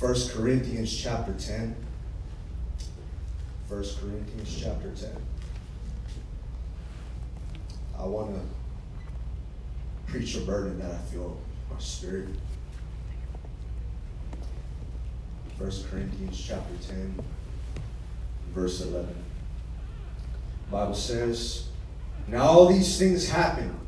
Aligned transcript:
1 0.00 0.14
Corinthians 0.30 0.96
chapter 0.96 1.34
10. 1.34 1.76
1 3.68 3.84
Corinthians 4.00 4.58
chapter 4.58 4.90
10. 4.90 5.10
I 7.98 8.04
want 8.06 8.34
to 8.34 8.40
preach 10.10 10.36
a 10.36 10.40
burden 10.40 10.78
that 10.78 10.90
I 10.90 10.98
feel 11.12 11.36
my 11.70 11.78
spirit. 11.78 12.28
1 15.58 15.70
Corinthians 15.90 16.42
chapter 16.48 16.74
10, 16.88 17.20
verse 18.54 18.80
11. 18.80 19.06
The 19.06 20.72
Bible 20.72 20.94
says, 20.94 21.68
Now 22.26 22.44
all 22.44 22.66
these 22.68 22.98
things 22.98 23.28
happen 23.28 23.78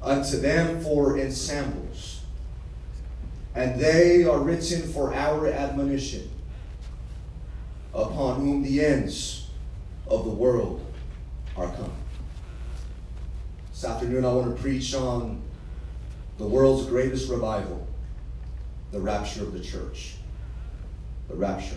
unto 0.00 0.38
them 0.38 0.80
for 0.84 1.18
ensamples, 1.18 2.20
and 3.54 3.78
they 3.80 4.24
are 4.24 4.38
written 4.38 4.82
for 4.82 5.14
our 5.14 5.46
admonition, 5.48 6.28
upon 7.92 8.40
whom 8.40 8.62
the 8.62 8.84
ends 8.84 9.48
of 10.08 10.24
the 10.24 10.30
world 10.30 10.84
are 11.56 11.68
come. 11.68 11.92
This 13.70 13.84
afternoon, 13.84 14.24
I 14.24 14.32
want 14.32 14.56
to 14.56 14.62
preach 14.62 14.94
on 14.94 15.40
the 16.38 16.46
world's 16.46 16.86
greatest 16.86 17.30
revival, 17.30 17.86
the 18.90 19.00
rapture 19.00 19.42
of 19.42 19.52
the 19.52 19.60
church. 19.60 20.16
The 21.28 21.34
rapture. 21.34 21.76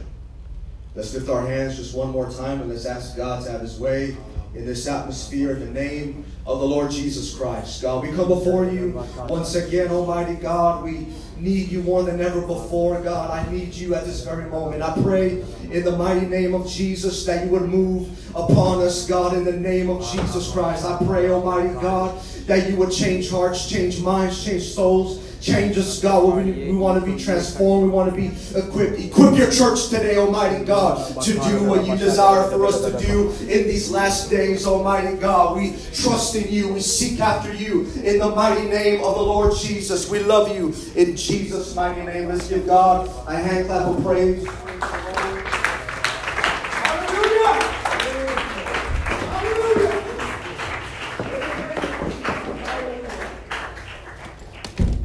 Let's 0.96 1.14
lift 1.14 1.30
our 1.30 1.46
hands 1.46 1.78
just 1.78 1.96
one 1.96 2.10
more 2.10 2.30
time 2.30 2.60
and 2.60 2.70
let's 2.70 2.86
ask 2.86 3.16
God 3.16 3.46
to 3.46 3.52
have 3.52 3.62
His 3.62 3.80
way 3.80 4.18
in 4.56 4.66
this 4.66 4.88
atmosphere 4.88 5.52
in 5.52 5.60
the 5.60 5.80
name 5.80 6.26
of 6.46 6.60
the 6.60 6.66
Lord 6.66 6.90
Jesus 6.90 7.36
Christ. 7.36 7.82
God, 7.82 8.04
we 8.04 8.12
come 8.14 8.28
before 8.28 8.66
you 8.66 8.92
once 9.30 9.54
again, 9.56 9.90
Almighty 9.90 10.36
God. 10.36 10.84
We 10.84 11.08
need 11.40 11.70
you 11.70 11.82
more 11.84 12.04
than 12.04 12.20
ever 12.22 12.42
before, 12.42 13.02
God. 13.02 13.32
I 13.32 13.52
need 13.52 13.74
you 13.74 13.96
at 13.96 14.06
this 14.06 14.24
very 14.24 14.50
moment. 14.50 14.82
I 14.82 14.94
pray 15.02 15.44
in 15.72 15.84
the 15.84 15.96
mighty 15.96 16.26
name 16.26 16.54
of 16.54 16.68
Jesus 16.68 17.26
that 17.26 17.46
you 17.46 17.52
would 17.52 17.70
move 17.70 18.10
upon 18.36 18.82
us, 18.82 19.08
God, 19.08 19.36
in 19.36 19.44
the 19.44 19.54
name 19.54 19.90
of 19.90 20.10
Jesus 20.12 20.52
Christ. 20.52 20.86
I 20.86 20.98
pray, 21.06 21.30
Almighty 21.30 21.74
God, 21.80 22.20
that 22.48 22.70
you 22.70 22.76
would 22.78 22.92
change 22.92 23.30
hearts, 23.30 23.70
change 23.70 24.00
minds, 24.00 24.44
change 24.44 24.64
souls. 24.64 25.27
Change 25.42 25.78
us, 25.78 26.02
God. 26.02 26.44
We, 26.44 26.52
we 26.52 26.72
want 26.76 27.04
to 27.04 27.10
be 27.12 27.22
transformed. 27.22 27.84
We 27.86 27.90
want 27.90 28.10
to 28.10 28.16
be 28.16 28.28
equipped. 28.58 29.00
Equip 29.00 29.38
your 29.38 29.52
church 29.52 29.88
today, 29.90 30.18
Almighty 30.18 30.66
God, 30.66 31.22
to 31.22 31.34
do 31.34 31.64
what 31.64 31.86
you 31.86 31.96
desire 31.96 32.50
for 32.50 32.66
us 32.66 32.82
to 32.84 32.98
do 33.06 33.30
in 33.42 33.68
these 33.68 33.92
last 33.92 34.30
days, 34.30 34.66
Almighty 34.66 35.16
God. 35.18 35.58
We 35.58 35.76
trust 35.94 36.36
in 36.36 36.52
you. 36.52 36.74
We 36.74 36.80
seek 36.82 37.20
after 37.20 37.54
you 37.54 37.84
in 38.04 38.18
the 38.20 38.30
mighty 38.30 38.68
name 38.68 39.04
of 39.04 39.16
the 39.16 39.22
Lord 39.22 39.56
Jesus. 39.56 40.10
We 40.10 40.20
love 40.20 40.56
you 40.56 40.74
in 40.96 41.16
Jesus' 41.16 41.76
mighty 41.76 42.02
name. 42.02 42.30
Let's 42.30 42.50
give 42.50 42.66
God 42.66 43.08
a 43.28 43.36
hand 43.36 43.68
clap 43.68 43.88
of 43.88 44.04
praise. 44.04 44.46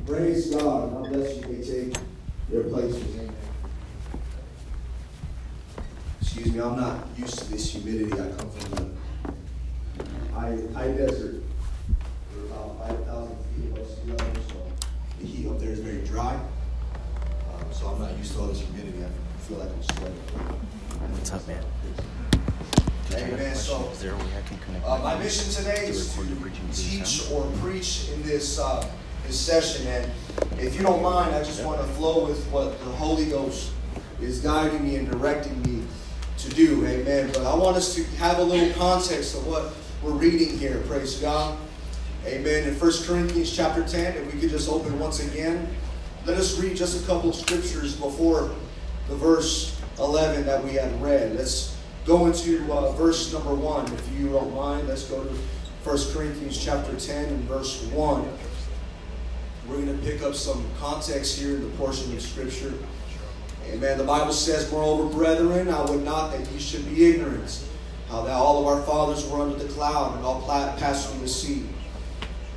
Praise 0.07 0.55
God. 0.55 0.93
God 0.93 1.13
bless 1.13 1.37
you. 1.37 1.49
May 1.49 1.65
take 1.65 1.97
your 2.51 2.65
places. 2.65 3.05
Amen. 3.17 3.35
Excuse 6.21 6.53
me, 6.53 6.61
I'm 6.61 6.77
not 6.77 7.07
used 7.17 7.39
to 7.39 7.51
this 7.51 7.71
humidity. 7.73 8.13
I 8.13 8.17
come 8.17 8.51
from 8.51 8.71
the 8.71 10.33
high, 10.35 10.59
high 10.75 10.93
desert. 10.93 11.43
We're 12.35 12.45
about 12.47 12.79
5,000 12.89 13.37
feet 13.55 13.71
above 13.71 13.89
sea 13.89 14.11
level, 14.11 14.43
so 14.49 14.67
the 15.21 15.27
heat 15.27 15.49
up 15.49 15.59
there 15.61 15.71
is 15.71 15.81
very 15.81 16.03
dry. 16.05 16.35
Um, 16.35 17.73
so 17.73 17.87
I'm 17.89 18.01
not 18.01 18.17
used 18.19 18.33
to 18.35 18.41
all 18.41 18.47
this 18.49 18.61
humidity. 18.61 19.05
I 19.05 19.41
feel 19.41 19.59
like 19.59 19.69
I'm 19.69 19.83
sweating. 19.83 20.17
What's 21.13 21.33
up, 21.33 21.47
man? 21.49 21.63
Amen. 23.15 23.55
So, 23.55 23.91
Is 23.93 24.01
there 24.01 24.13
a 24.13 24.17
way 24.17 24.25
I 24.39 24.49
can 24.49 24.59
connect? 24.61 24.87
uh, 24.87 24.99
my 24.99 25.19
mission 25.19 25.51
today 25.53 25.85
to 25.85 25.91
is 25.93 26.09
record 26.17 26.29
to 26.31 26.35
the 26.35 26.41
preaching 26.41 26.67
through 26.71 26.92
teach 27.03 27.31
or 27.31 27.45
preach 27.61 28.09
in 28.11 28.23
this 28.23 28.59
uh, 28.59 28.87
this 29.27 29.39
session, 29.39 29.87
and 29.87 30.11
if 30.59 30.75
you 30.77 30.83
don't 30.83 31.03
mind, 31.03 31.35
I 31.35 31.43
just 31.43 31.65
want 31.65 31.81
to 31.81 31.87
flow 31.95 32.27
with 32.27 32.45
what 32.47 32.79
the 32.81 32.85
Holy 32.87 33.27
Ghost 33.27 33.73
is 34.21 34.41
guiding 34.41 34.85
me 34.85 34.97
and 34.97 35.11
directing 35.11 35.61
me 35.63 35.85
to 36.39 36.51
do. 36.51 36.85
Amen. 36.87 37.29
But 37.33 37.47
I 37.47 37.55
want 37.55 37.77
us 37.77 37.95
to 37.95 38.05
have 38.17 38.39
a 38.39 38.43
little 38.43 38.73
context 38.75 39.37
of 39.37 39.47
what 39.47 39.73
we're 40.03 40.13
reading 40.13 40.59
here. 40.59 40.83
Praise 40.87 41.17
God. 41.17 41.57
Amen. 42.27 42.69
In 42.69 42.75
1 42.75 42.93
Corinthians 43.05 43.55
chapter 43.55 43.87
10, 43.87 44.17
if 44.17 44.33
we 44.33 44.41
could 44.41 44.51
just 44.51 44.69
open 44.69 44.99
once 44.99 45.21
again, 45.21 45.69
let 46.25 46.37
us 46.39 46.59
read 46.59 46.77
just 46.77 47.03
a 47.03 47.07
couple 47.07 47.31
of 47.31 47.37
scriptures 47.37 47.97
before 47.97 48.55
the 49.09 49.17
verse 49.17 49.81
11 49.99 50.47
that 50.47 50.63
we 50.65 50.75
had 50.75 51.01
read. 51.03 51.35
Let's 51.37 51.77
go 52.07 52.27
into 52.27 52.73
uh, 52.73 52.93
verse 52.93 53.33
number 53.33 53.55
1, 53.55 53.93
if 53.93 54.13
you 54.19 54.29
don't 54.29 54.55
mind. 54.55 54.87
Let's 54.87 55.05
go 55.05 55.25
to 55.25 55.37
1 55.85 55.99
Corinthians 56.13 56.65
chapter 56.65 56.95
10 56.95 57.25
and 57.25 57.41
verse 57.49 57.83
1. 57.87 58.29
We're 59.67 59.85
going 59.85 59.99
to 59.99 60.05
pick 60.05 60.23
up 60.23 60.37
some 60.37 60.65
context 60.79 61.41
here 61.41 61.57
in 61.57 61.63
the 61.63 61.77
portion 61.77 62.13
of 62.13 62.23
Scripture. 62.23 62.73
Amen. 63.67 63.99
The 63.99 64.05
Bible 64.05 64.33
says, 64.33 64.71
Moreover, 64.71 65.13
brethren, 65.13 65.69
I 65.69 65.83
would 65.83 66.05
not 66.05 66.31
that 66.31 66.49
ye 66.53 66.61
should 66.61 66.89
be 66.89 67.11
ignorant, 67.11 67.65
how 68.09 68.23
that 68.23 68.33
all 68.33 68.61
of 68.61 68.67
our 68.67 68.87
fathers 68.87 69.29
were 69.29 69.41
under 69.41 69.57
the 69.57 69.73
cloud, 69.73 70.15
and 70.15 70.25
all 70.25 70.47
passed 70.47 71.11
through 71.11 71.23
the 71.23 71.29
sea. 71.29 71.65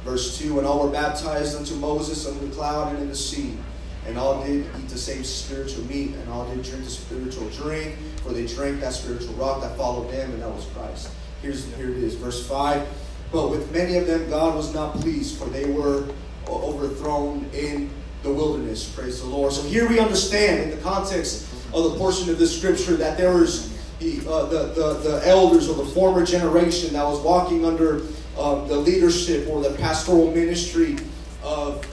Verse 0.04 0.38
2 0.38 0.60
And 0.60 0.68
all 0.68 0.86
were 0.86 0.92
baptized 0.92 1.58
unto 1.58 1.74
Moses 1.76 2.28
under 2.28 2.46
the 2.46 2.54
cloud 2.54 2.94
and 2.94 3.02
in 3.02 3.10
the 3.10 3.16
sea. 3.16 3.58
And 4.06 4.20
all 4.20 4.44
did 4.44 4.68
eat 4.80 4.88
the 4.88 5.00
same 5.00 5.24
spiritual 5.24 5.84
meat, 5.86 6.14
and 6.14 6.30
all 6.30 6.46
did 6.46 6.62
drink 6.62 6.84
the 6.84 6.92
spiritual 6.92 7.50
drink, 7.50 7.96
for 8.18 8.34
they 8.34 8.46
drank 8.46 8.82
that 8.82 8.94
spiritual 8.94 9.34
rock 9.34 9.64
that 9.64 9.76
followed 9.78 10.12
them, 10.12 10.30
and 10.32 10.44
that 10.44 10.50
was 10.50 10.66
Christ. 10.76 11.10
Here's, 11.42 11.74
here 11.74 11.90
it 11.90 11.98
is, 11.98 12.14
verse 12.14 12.48
5. 12.48 12.88
But 13.36 13.50
with 13.50 13.70
many 13.74 13.98
of 13.98 14.08
them 14.08 14.30
God 14.30 14.56
was 14.56 14.74
not 14.74 14.94
pleased, 14.94 15.38
for 15.38 15.50
they 15.50 15.66
were 15.66 16.08
overthrown 16.48 17.46
in 17.54 17.90
the 18.24 18.32
wilderness. 18.32 18.88
Praise 18.88 19.20
the 19.20 19.28
Lord. 19.28 19.52
So 19.52 19.62
here 19.64 19.90
we 19.90 20.00
understand 20.00 20.64
in 20.64 20.70
the 20.70 20.82
context 20.82 21.46
of 21.74 21.84
the 21.84 21.98
portion 21.98 22.30
of 22.30 22.40
this 22.40 22.58
scripture 22.58 22.96
that 22.96 23.18
there 23.18 23.34
was 23.34 23.74
the, 24.00 24.22
uh, 24.26 24.46
the, 24.46 24.68
the, 24.68 24.94
the 25.10 25.28
elders 25.28 25.68
of 25.68 25.76
the 25.76 25.86
former 25.86 26.26
generation 26.26 26.94
that 26.94 27.04
was 27.04 27.20
walking 27.20 27.66
under 27.66 28.04
uh, 28.38 28.64
the 28.68 28.78
leadership 28.78 29.50
or 29.50 29.62
the 29.62 29.76
pastoral 29.80 30.32
ministry 30.32 30.96
of 31.44 31.86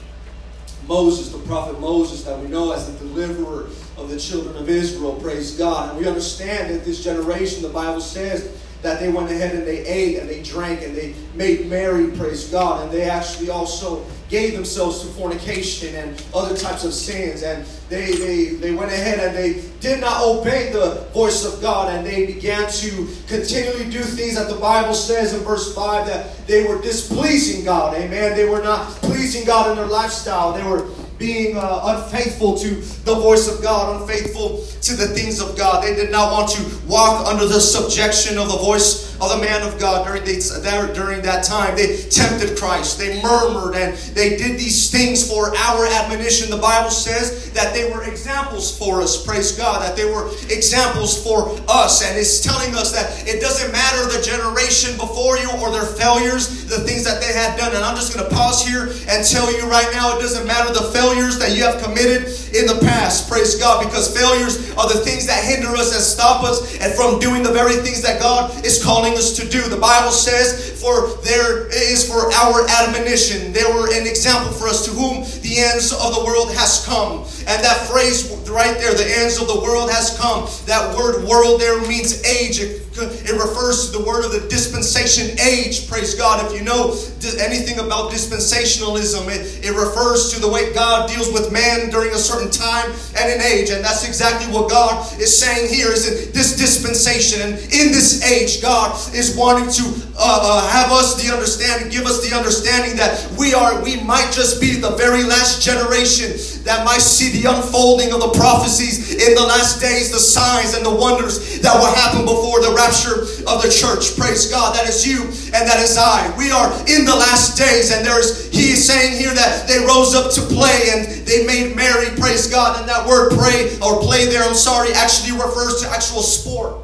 Moses, 0.87 1.29
the 1.29 1.39
prophet 1.39 1.77
Moses, 1.77 2.23
that 2.23 2.39
we 2.39 2.47
know 2.47 2.71
as 2.71 2.89
the 2.89 2.97
deliverer 3.05 3.67
of 3.97 4.09
the 4.09 4.17
children 4.17 4.55
of 4.55 4.69
Israel. 4.69 5.15
Praise 5.21 5.57
God. 5.57 5.89
And 5.89 5.99
we 5.99 6.07
understand 6.07 6.73
that 6.73 6.85
this 6.85 7.03
generation, 7.03 7.61
the 7.61 7.67
Bible 7.67 7.99
says, 7.99 8.62
that 8.83 8.99
they 8.99 9.09
went 9.09 9.31
ahead 9.31 9.55
and 9.55 9.65
they 9.65 9.79
ate 9.85 10.19
and 10.19 10.29
they 10.29 10.43
drank 10.43 10.83
and 10.83 10.95
they 10.95 11.15
made 11.35 11.67
merry, 11.67 12.11
praise 12.11 12.49
God. 12.49 12.83
And 12.83 12.91
they 12.91 13.09
actually 13.09 13.49
also 13.49 14.05
gave 14.29 14.53
themselves 14.53 15.01
to 15.01 15.07
fornication 15.07 15.95
and 15.95 16.23
other 16.33 16.55
types 16.55 16.83
of 16.83 16.93
sins. 16.93 17.43
And 17.43 17.65
they, 17.87 18.11
they, 18.15 18.45
they 18.55 18.73
went 18.73 18.91
ahead 18.91 19.19
and 19.19 19.35
they 19.35 19.67
did 19.79 20.01
not 20.01 20.21
obey 20.21 20.71
the 20.73 21.07
voice 21.13 21.45
of 21.45 21.61
God. 21.61 21.93
And 21.95 22.05
they 22.05 22.25
began 22.25 22.69
to 22.69 23.07
continually 23.27 23.89
do 23.89 24.01
things 24.01 24.35
that 24.35 24.49
the 24.49 24.59
Bible 24.59 24.93
says 24.93 25.33
in 25.33 25.39
verse 25.41 25.73
5 25.73 26.05
that 26.07 26.45
they 26.45 26.67
were 26.67 26.81
displeasing 26.81 27.63
God. 27.63 27.95
Amen. 27.95 28.35
They 28.35 28.49
were 28.49 28.61
not 28.61 28.87
pleasing 28.97 29.45
God 29.45 29.71
in 29.71 29.77
their 29.77 29.85
lifestyle. 29.85 30.51
They 30.51 30.63
were 30.63 30.89
being 31.17 31.57
uh, 31.57 31.81
unfaithful 31.83 32.57
to 32.57 32.75
the 33.05 33.15
voice 33.15 33.47
of 33.47 33.61
God, 33.61 34.01
unfaithful 34.01 34.65
to 34.81 34.95
the 34.95 35.07
things 35.07 35.41
of 35.41 35.57
God. 35.57 35.83
They 35.83 35.95
did 35.95 36.11
not 36.11 36.31
want 36.31 36.49
to 36.51 36.87
walk 36.87 37.27
under 37.27 37.45
the 37.45 37.61
subjection 37.61 38.37
of 38.37 38.47
the 38.49 38.57
voice 38.57 39.13
of 39.21 39.29
the 39.29 39.45
man 39.45 39.61
of 39.61 39.79
God 39.79 40.05
during, 40.05 40.23
the, 40.23 40.91
during 40.93 41.21
that 41.21 41.43
time. 41.43 41.75
They 41.75 41.97
tempted 42.09 42.57
Christ, 42.57 42.97
they 42.97 43.21
murmured, 43.21 43.75
and 43.75 43.95
they 44.15 44.35
did 44.35 44.59
these 44.59 44.91
things 44.91 45.29
for 45.29 45.55
our 45.55 45.85
admonition. 45.87 46.49
The 46.49 46.57
Bible 46.57 46.89
says 46.89 47.51
that 47.53 47.73
they 47.73 47.91
were 47.91 48.03
examples 48.03 48.77
for 48.77 49.01
us, 49.01 49.23
praise 49.25 49.53
God, 49.53 49.81
that 49.81 49.95
they 49.95 50.05
were 50.05 50.29
examples 50.49 51.23
for 51.23 51.55
us. 51.69 52.03
And 52.03 52.17
it's 52.17 52.41
telling 52.41 52.75
us 52.75 52.91
that 52.91 53.27
it 53.27 53.39
doesn't 53.39 53.71
matter 53.71 54.05
the 54.11 54.21
generation 54.21 54.97
before 54.97 55.37
you 55.37 55.49
or 55.63 55.71
their 55.71 55.87
failures, 55.87 56.67
the 56.67 56.83
things 56.83 57.07
that 57.07 57.23
they 57.23 57.31
had 57.31 57.55
done. 57.55 57.71
And 57.71 57.83
I'm 57.83 57.95
just 57.95 58.11
going 58.11 58.27
to 58.27 58.35
pause 58.35 58.67
here 58.67 58.91
and 59.07 59.23
tell 59.23 59.47
you 59.47 59.63
right 59.71 59.87
now 59.95 60.17
it 60.17 60.19
doesn't 60.19 60.45
matter 60.45 60.75
the 60.75 60.91
failures 60.91 61.39
that 61.39 61.55
you 61.55 61.63
have 61.63 61.81
committed 61.81 62.27
in 62.51 62.67
the 62.67 62.77
past, 62.83 63.31
praise 63.31 63.55
God, 63.55 63.83
because 63.83 64.11
failures 64.11 64.75
are 64.75 64.91
the 64.91 64.99
things 64.99 65.25
that 65.25 65.39
hinder 65.43 65.71
us 65.71 65.95
and 65.95 66.03
stop 66.03 66.43
us 66.43 66.77
and 66.83 66.93
from 66.93 67.17
doing 67.19 67.41
the 67.41 67.51
very 67.51 67.79
things 67.79 68.01
that 68.03 68.19
God 68.19 68.51
is 68.65 68.83
calling 68.83 69.13
us 69.13 69.35
to 69.39 69.47
do. 69.47 69.63
The 69.63 69.79
Bible 69.79 70.11
says, 70.11 70.75
for 70.83 71.15
there 71.23 71.67
is 71.71 72.05
for 72.05 72.27
our 72.43 72.67
admonition. 72.83 73.53
They 73.53 73.63
were 73.63 73.87
an 73.95 74.05
example 74.05 74.51
for 74.51 74.67
us 74.67 74.83
to 74.85 74.91
whom 74.91 75.23
the 75.41 75.63
ends 75.63 75.93
of 75.93 76.13
the 76.13 76.23
world 76.27 76.51
has 76.59 76.83
come. 76.85 77.23
And 77.47 77.63
that 77.63 77.87
phrase 77.87 78.29
right 78.51 78.75
there, 78.77 78.93
the 78.93 79.07
ends 79.07 79.39
of 79.39 79.47
the 79.47 79.59
world 79.63 79.89
has 79.89 80.17
come, 80.19 80.45
that 80.67 80.95
word 80.97 81.23
world 81.23 81.61
there 81.61 81.79
means 81.87 82.21
age. 82.23 82.82
It 82.97 83.33
refers 83.33 83.89
to 83.89 83.97
the 83.97 84.03
word 84.05 84.25
of 84.25 84.31
the 84.31 84.47
dispensation 84.49 85.39
age. 85.39 85.89
Praise 85.89 86.13
God. 86.15 86.45
If 86.45 86.57
you 86.57 86.63
know 86.63 86.95
anything 87.39 87.79
about 87.79 88.11
dispensationalism, 88.11 89.27
it, 89.29 89.65
it 89.65 89.71
refers 89.71 90.33
to 90.33 90.39
the 90.39 90.49
way 90.49 90.73
God 90.73 91.09
deals 91.09 91.31
with 91.33 91.51
man 91.51 91.89
during 91.89 92.11
a 92.11 92.21
certain 92.21 92.51
time 92.51 92.91
and 93.17 93.31
an 93.31 93.41
age. 93.41 93.69
And 93.69 93.83
that's 93.83 94.07
exactly 94.07 94.51
what 94.53 94.69
God 94.69 95.01
is 95.19 95.37
saying 95.37 95.73
here 95.73 95.89
is 95.89 96.05
in 96.05 96.33
this 96.33 96.55
dispensation. 96.55 97.41
And 97.41 97.53
in 97.73 97.89
this 97.91 98.21
age, 98.29 98.61
God 98.61 98.93
is 99.15 99.35
wanting 99.35 99.71
to 99.71 99.83
uh, 100.15 100.39
uh, 100.43 100.69
have 100.69 100.91
us 100.91 101.21
the 101.21 101.33
understanding, 101.33 101.89
give 101.89 102.05
us 102.05 102.27
the 102.27 102.35
understanding 102.35 102.95
that 102.97 103.27
we 103.37 103.53
are, 103.53 103.81
we 103.83 104.01
might 104.03 104.31
just 104.31 104.61
be 104.61 104.75
the 104.75 104.91
very 104.91 105.23
last 105.23 105.61
generation 105.61 106.52
that 106.63 106.85
might 106.85 107.03
see 107.03 107.41
the 107.41 107.49
unfolding 107.51 108.13
of 108.13 108.19
the 108.23 108.31
prophecies 108.39 109.11
in 109.11 109.35
the 109.35 109.43
last 109.43 109.81
days, 109.81 110.11
the 110.11 110.19
signs 110.19 110.73
and 110.73 110.85
the 110.85 110.95
wonders 110.95 111.59
that 111.59 111.75
will 111.75 111.91
happen 111.91 112.23
before 112.23 112.63
the 112.63 112.71
rapture 112.71 113.27
of 113.51 113.59
the 113.59 113.67
church. 113.67 114.15
Praise 114.15 114.47
God. 114.47 114.75
That 114.75 114.87
is 114.87 115.05
you 115.05 115.27
and 115.51 115.67
that 115.67 115.83
is 115.83 115.97
I. 115.99 116.31
We 116.37 116.51
are 116.51 116.71
in 116.87 117.03
the 117.03 117.15
last 117.15 117.57
days, 117.59 117.91
and 117.91 118.05
there's 118.05 118.51
he 118.51 118.71
is 118.71 118.85
saying 118.85 119.19
here 119.19 119.33
that 119.33 119.67
they 119.67 119.83
rose 119.83 120.15
up 120.15 120.31
to 120.33 120.41
play 120.41 120.91
and 120.95 121.27
they 121.27 121.45
made 121.45 121.75
merry. 121.75 122.15
Praise 122.15 122.47
God. 122.47 122.79
And 122.79 122.87
that 122.87 123.05
word 123.07 123.35
pray 123.35 123.75
or 123.83 123.99
play 124.01 124.25
there, 124.25 124.43
I'm 124.43 124.55
sorry, 124.55 124.93
actually 124.93 125.37
refers 125.37 125.81
to 125.83 125.89
actual 125.89 126.21
sport. 126.21 126.79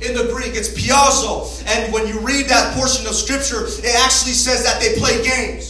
In 0.00 0.16
the 0.16 0.32
Greek, 0.32 0.56
it's 0.56 0.72
paizo. 0.72 1.44
And 1.68 1.92
when 1.92 2.06
you 2.06 2.20
read 2.20 2.48
that 2.48 2.74
portion 2.74 3.06
of 3.06 3.14
scripture, 3.14 3.66
it 3.66 3.94
actually 4.00 4.32
says 4.32 4.64
that 4.64 4.80
they 4.80 4.96
play 4.96 5.22
games. 5.22 5.69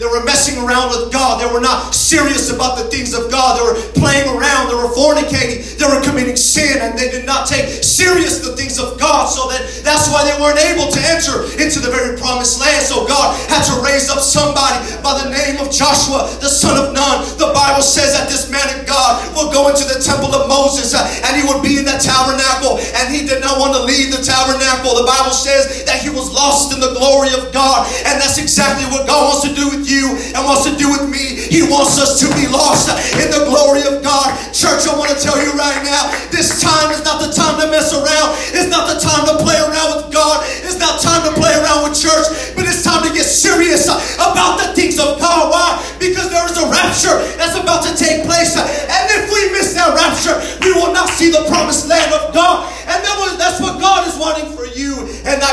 They 0.00 0.08
were 0.08 0.24
messing 0.24 0.56
around 0.56 0.96
with 0.96 1.12
God. 1.12 1.44
They 1.44 1.50
were 1.52 1.60
not 1.60 1.92
serious 1.92 2.48
about 2.48 2.80
the 2.80 2.88
things 2.88 3.12
of 3.12 3.28
God. 3.28 3.60
They 3.60 3.64
were 3.68 3.76
playing 4.00 4.32
around. 4.32 4.72
They 4.72 4.78
were 4.80 4.88
fornicating. 4.96 5.60
They 5.76 5.84
were 5.84 6.00
committing 6.00 6.40
sin 6.40 6.80
and 6.80 6.96
they 6.96 7.12
did 7.12 7.28
not 7.28 7.44
take 7.44 7.68
serious 7.84 8.40
the 8.40 8.56
things 8.56 8.80
of 8.80 8.96
God. 8.96 9.28
So 9.28 9.52
that 9.52 9.60
that's 9.84 10.08
why 10.08 10.24
they 10.24 10.32
weren't 10.40 10.56
able 10.72 10.88
to 10.88 11.00
enter 11.04 11.44
into 11.60 11.84
the 11.84 11.92
very 11.92 12.16
promised 12.16 12.56
land. 12.64 12.80
So 12.80 13.04
God 13.04 13.36
had 13.52 13.60
to 13.68 13.76
raise 13.84 14.08
up 14.08 14.24
somebody 14.24 14.80
by 15.04 15.20
the 15.20 15.28
name 15.28 15.60
of 15.60 15.68
Joshua, 15.68 16.32
the 16.40 16.48
son 16.48 16.80
of 16.80 16.96
Nun. 16.96 17.28
The 17.36 17.52
Bible 17.52 17.84
says 17.84 18.16
that 18.16 18.32
this 18.32 18.48
man 18.48 18.64
of 18.72 18.88
God 18.88 19.20
will 19.36 19.52
go 19.52 19.68
into 19.68 19.84
the 19.84 20.00
temple 20.00 20.32
of 20.32 20.48
Moses 20.48 20.96
uh, 20.96 21.04
and 21.28 21.36
he 21.36 21.44
would 21.44 21.60
be 21.60 21.76
in 21.76 21.84
the 21.84 22.00
tabernacle 22.00 22.80
and 22.96 23.12
he 23.12 23.28
did 23.28 23.44
not 23.44 23.60
want 23.60 23.76
to 23.76 23.84
leave 23.84 24.16
the 24.16 24.24
tabernacle. 24.24 24.96
The 24.96 25.04
Bible 25.04 25.36
says 25.36 25.84
that 25.84 26.00
he 26.00 26.08
was 26.08 26.32
lost 26.32 26.72
in 26.72 26.80
the 26.80 26.96
glory 26.96 27.36
of 27.36 27.52
God. 27.52 27.84
And 28.08 28.16
that's 28.16 28.40
exactly 28.40 28.88
what 28.88 29.04
God 29.04 29.28
wants 29.28 29.44
to 29.44 29.52
do 29.52 29.68
with 29.68 29.84
you 29.84 29.89
you 29.90 30.14
and 30.14 30.40
wants 30.46 30.62
to 30.70 30.72
do 30.78 30.86
with 30.86 31.10
me. 31.10 31.34
He 31.50 31.66
wants 31.66 31.98
us 31.98 32.22
to 32.22 32.30
be 32.38 32.46
lost 32.46 32.86
in 33.18 33.26
the 33.34 33.42
glory 33.50 33.82
of 33.82 34.00
God. 34.06 34.30
Church, 34.54 34.86
I 34.86 34.94
want 34.94 35.10
to 35.10 35.18
tell 35.18 35.34
you 35.42 35.50
right 35.58 35.82
now, 35.82 36.14
this 36.30 36.62
time 36.62 36.94
is 36.94 37.02
not 37.02 37.18
the 37.18 37.34
time 37.34 37.58
to 37.58 37.66
mess 37.66 37.90
around. 37.90 38.38
It's 38.54 38.70
not 38.70 38.86
the 38.86 39.02
time 39.02 39.26
to 39.26 39.42
play 39.42 39.58
around 39.58 39.98
with 39.98 40.14
God. 40.14 40.46
It's 40.62 40.78
not 40.78 41.02
time 41.02 41.26
to 41.26 41.32
play 41.34 41.50
around 41.58 41.88
with 41.88 41.98
church, 41.98 42.54
but 42.54 42.68
it's 42.68 42.84
time 42.86 43.02
to 43.02 43.10
get 43.10 43.26
serious 43.26 43.88
about 44.20 44.60
the 44.60 44.70
things 44.76 45.00
of 45.00 45.18
God. 45.18 45.50
Why? 45.50 45.80
Because 45.98 46.30
there 46.30 46.46
is 46.46 46.56
a 46.60 46.68
rapture 46.68 47.18
that's 47.40 47.56
about 47.56 47.82
to 47.88 47.92
take 47.96 48.24
place. 48.28 48.54
And 48.54 49.04
if 49.16 49.32
we 49.32 49.50
miss 49.56 49.72
that 49.74 49.96
rapture, 49.96 50.36
we 50.60 50.72
will 50.76 50.92
not 50.92 50.99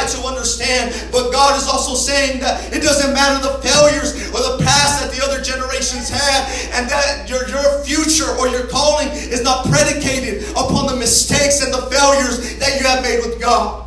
to 0.10 0.28
understand. 0.28 0.96
But 1.12 1.32
God 1.32 1.58
is 1.58 1.68
also 1.68 1.96
saying 1.96 2.40
that 2.40 2.74
it 2.74 2.82
doesn't 2.82 3.14
matter 3.14 3.42
the 3.42 3.60
failures 3.60 4.16
or 4.30 4.40
the 4.40 4.64
past 4.64 5.04
that 5.04 5.12
the 5.12 5.24
other 5.24 5.42
generations 5.42 6.10
had, 6.10 6.48
and 6.74 6.90
that 6.90 7.30
your, 7.30 7.48
your 7.50 7.84
future 7.84 8.30
or 8.40 8.48
your 8.48 8.68
calling 8.68 9.10
is 9.10 9.44
not 9.44 9.66
predicated 9.66 10.50
upon 10.52 10.88
the 10.88 10.96
mistakes 10.96 11.64
and 11.64 11.74
the 11.74 11.82
failures 11.90 12.58
that 12.60 12.80
you 12.80 12.88
have 12.88 13.04
made 13.04 13.20
with 13.26 13.42
God. 13.42 13.86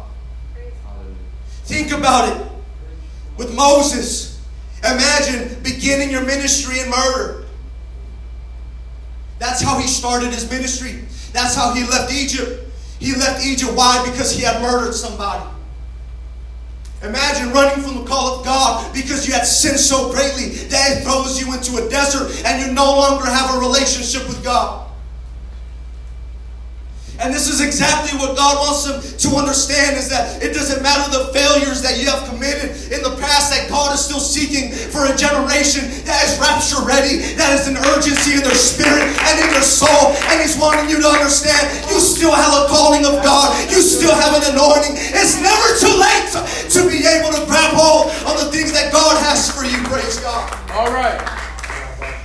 Think 1.64 1.92
about 1.92 2.36
it. 2.36 2.46
With 3.36 3.54
Moses, 3.54 4.42
imagine 4.80 5.62
beginning 5.62 6.10
your 6.10 6.24
ministry 6.24 6.80
in 6.80 6.90
murder. 6.90 7.46
That's 9.38 9.62
how 9.62 9.78
he 9.78 9.86
started 9.86 10.34
his 10.34 10.50
ministry. 10.50 11.02
That's 11.32 11.54
how 11.54 11.72
he 11.72 11.84
left 11.84 12.12
Egypt. 12.12 12.66
He 12.98 13.14
left 13.14 13.44
Egypt. 13.44 13.72
Why? 13.74 14.04
Because 14.04 14.30
he 14.30 14.42
had 14.42 14.60
murdered 14.60 14.92
somebody. 14.92 15.48
Imagine 17.02 17.50
running 17.52 17.82
from 17.82 18.02
the 18.02 18.04
call 18.04 18.38
of 18.38 18.44
God 18.44 18.92
because 18.92 19.26
you 19.26 19.32
had 19.32 19.46
sinned 19.46 19.80
so 19.80 20.12
greatly 20.12 20.50
that 20.68 20.98
it 20.98 21.02
throws 21.02 21.40
you 21.40 21.52
into 21.54 21.82
a 21.82 21.88
desert 21.88 22.44
and 22.44 22.60
you 22.60 22.74
no 22.74 22.84
longer 22.84 23.24
have 23.24 23.54
a 23.54 23.58
relationship 23.58 24.28
with 24.28 24.44
God. 24.44 24.89
And 27.20 27.36
this 27.36 27.52
is 27.52 27.60
exactly 27.60 28.16
what 28.16 28.32
God 28.32 28.56
wants 28.64 28.88
them 28.88 28.96
to 28.96 29.28
understand 29.36 30.00
is 30.00 30.08
that 30.08 30.40
it 30.40 30.56
doesn't 30.56 30.80
matter 30.80 31.04
the 31.12 31.28
failures 31.36 31.84
that 31.84 32.00
you 32.00 32.08
have 32.08 32.24
committed 32.24 32.72
in 32.88 33.04
the 33.04 33.12
past, 33.20 33.52
that 33.52 33.68
God 33.68 33.92
is 33.92 34.00
still 34.00 34.24
seeking 34.24 34.72
for 34.72 35.04
a 35.04 35.12
generation 35.12 35.84
that 36.08 36.24
is 36.24 36.40
rapture 36.40 36.80
ready, 36.80 37.20
that 37.36 37.52
is 37.60 37.68
an 37.68 37.76
urgency 37.92 38.40
in 38.40 38.42
their 38.42 38.56
spirit 38.56 39.04
and 39.04 39.34
in 39.36 39.52
their 39.52 39.60
soul. 39.60 40.16
And 40.32 40.40
He's 40.40 40.56
wanting 40.56 40.88
you 40.88 40.96
to 40.96 41.10
understand 41.12 41.68
you 41.92 42.00
still 42.00 42.32
have 42.32 42.56
a 42.56 42.72
calling 42.72 43.04
of 43.04 43.20
God, 43.20 43.52
you 43.68 43.84
still 43.84 44.16
have 44.16 44.40
an 44.40 44.56
anointing. 44.56 44.96
It's 44.96 45.36
never 45.44 45.68
too 45.76 45.92
late 45.92 46.32
to 46.72 46.80
be 46.88 47.04
able 47.04 47.36
to 47.36 47.44
grab 47.44 47.76
hold 47.76 48.16
of 48.32 48.40
the 48.40 48.48
things 48.48 48.72
that 48.72 48.88
God 48.96 49.20
has 49.28 49.52
for 49.52 49.68
you. 49.68 49.76
Praise 49.92 50.16
God. 50.24 50.48
All 50.72 50.88
right. 50.88 51.20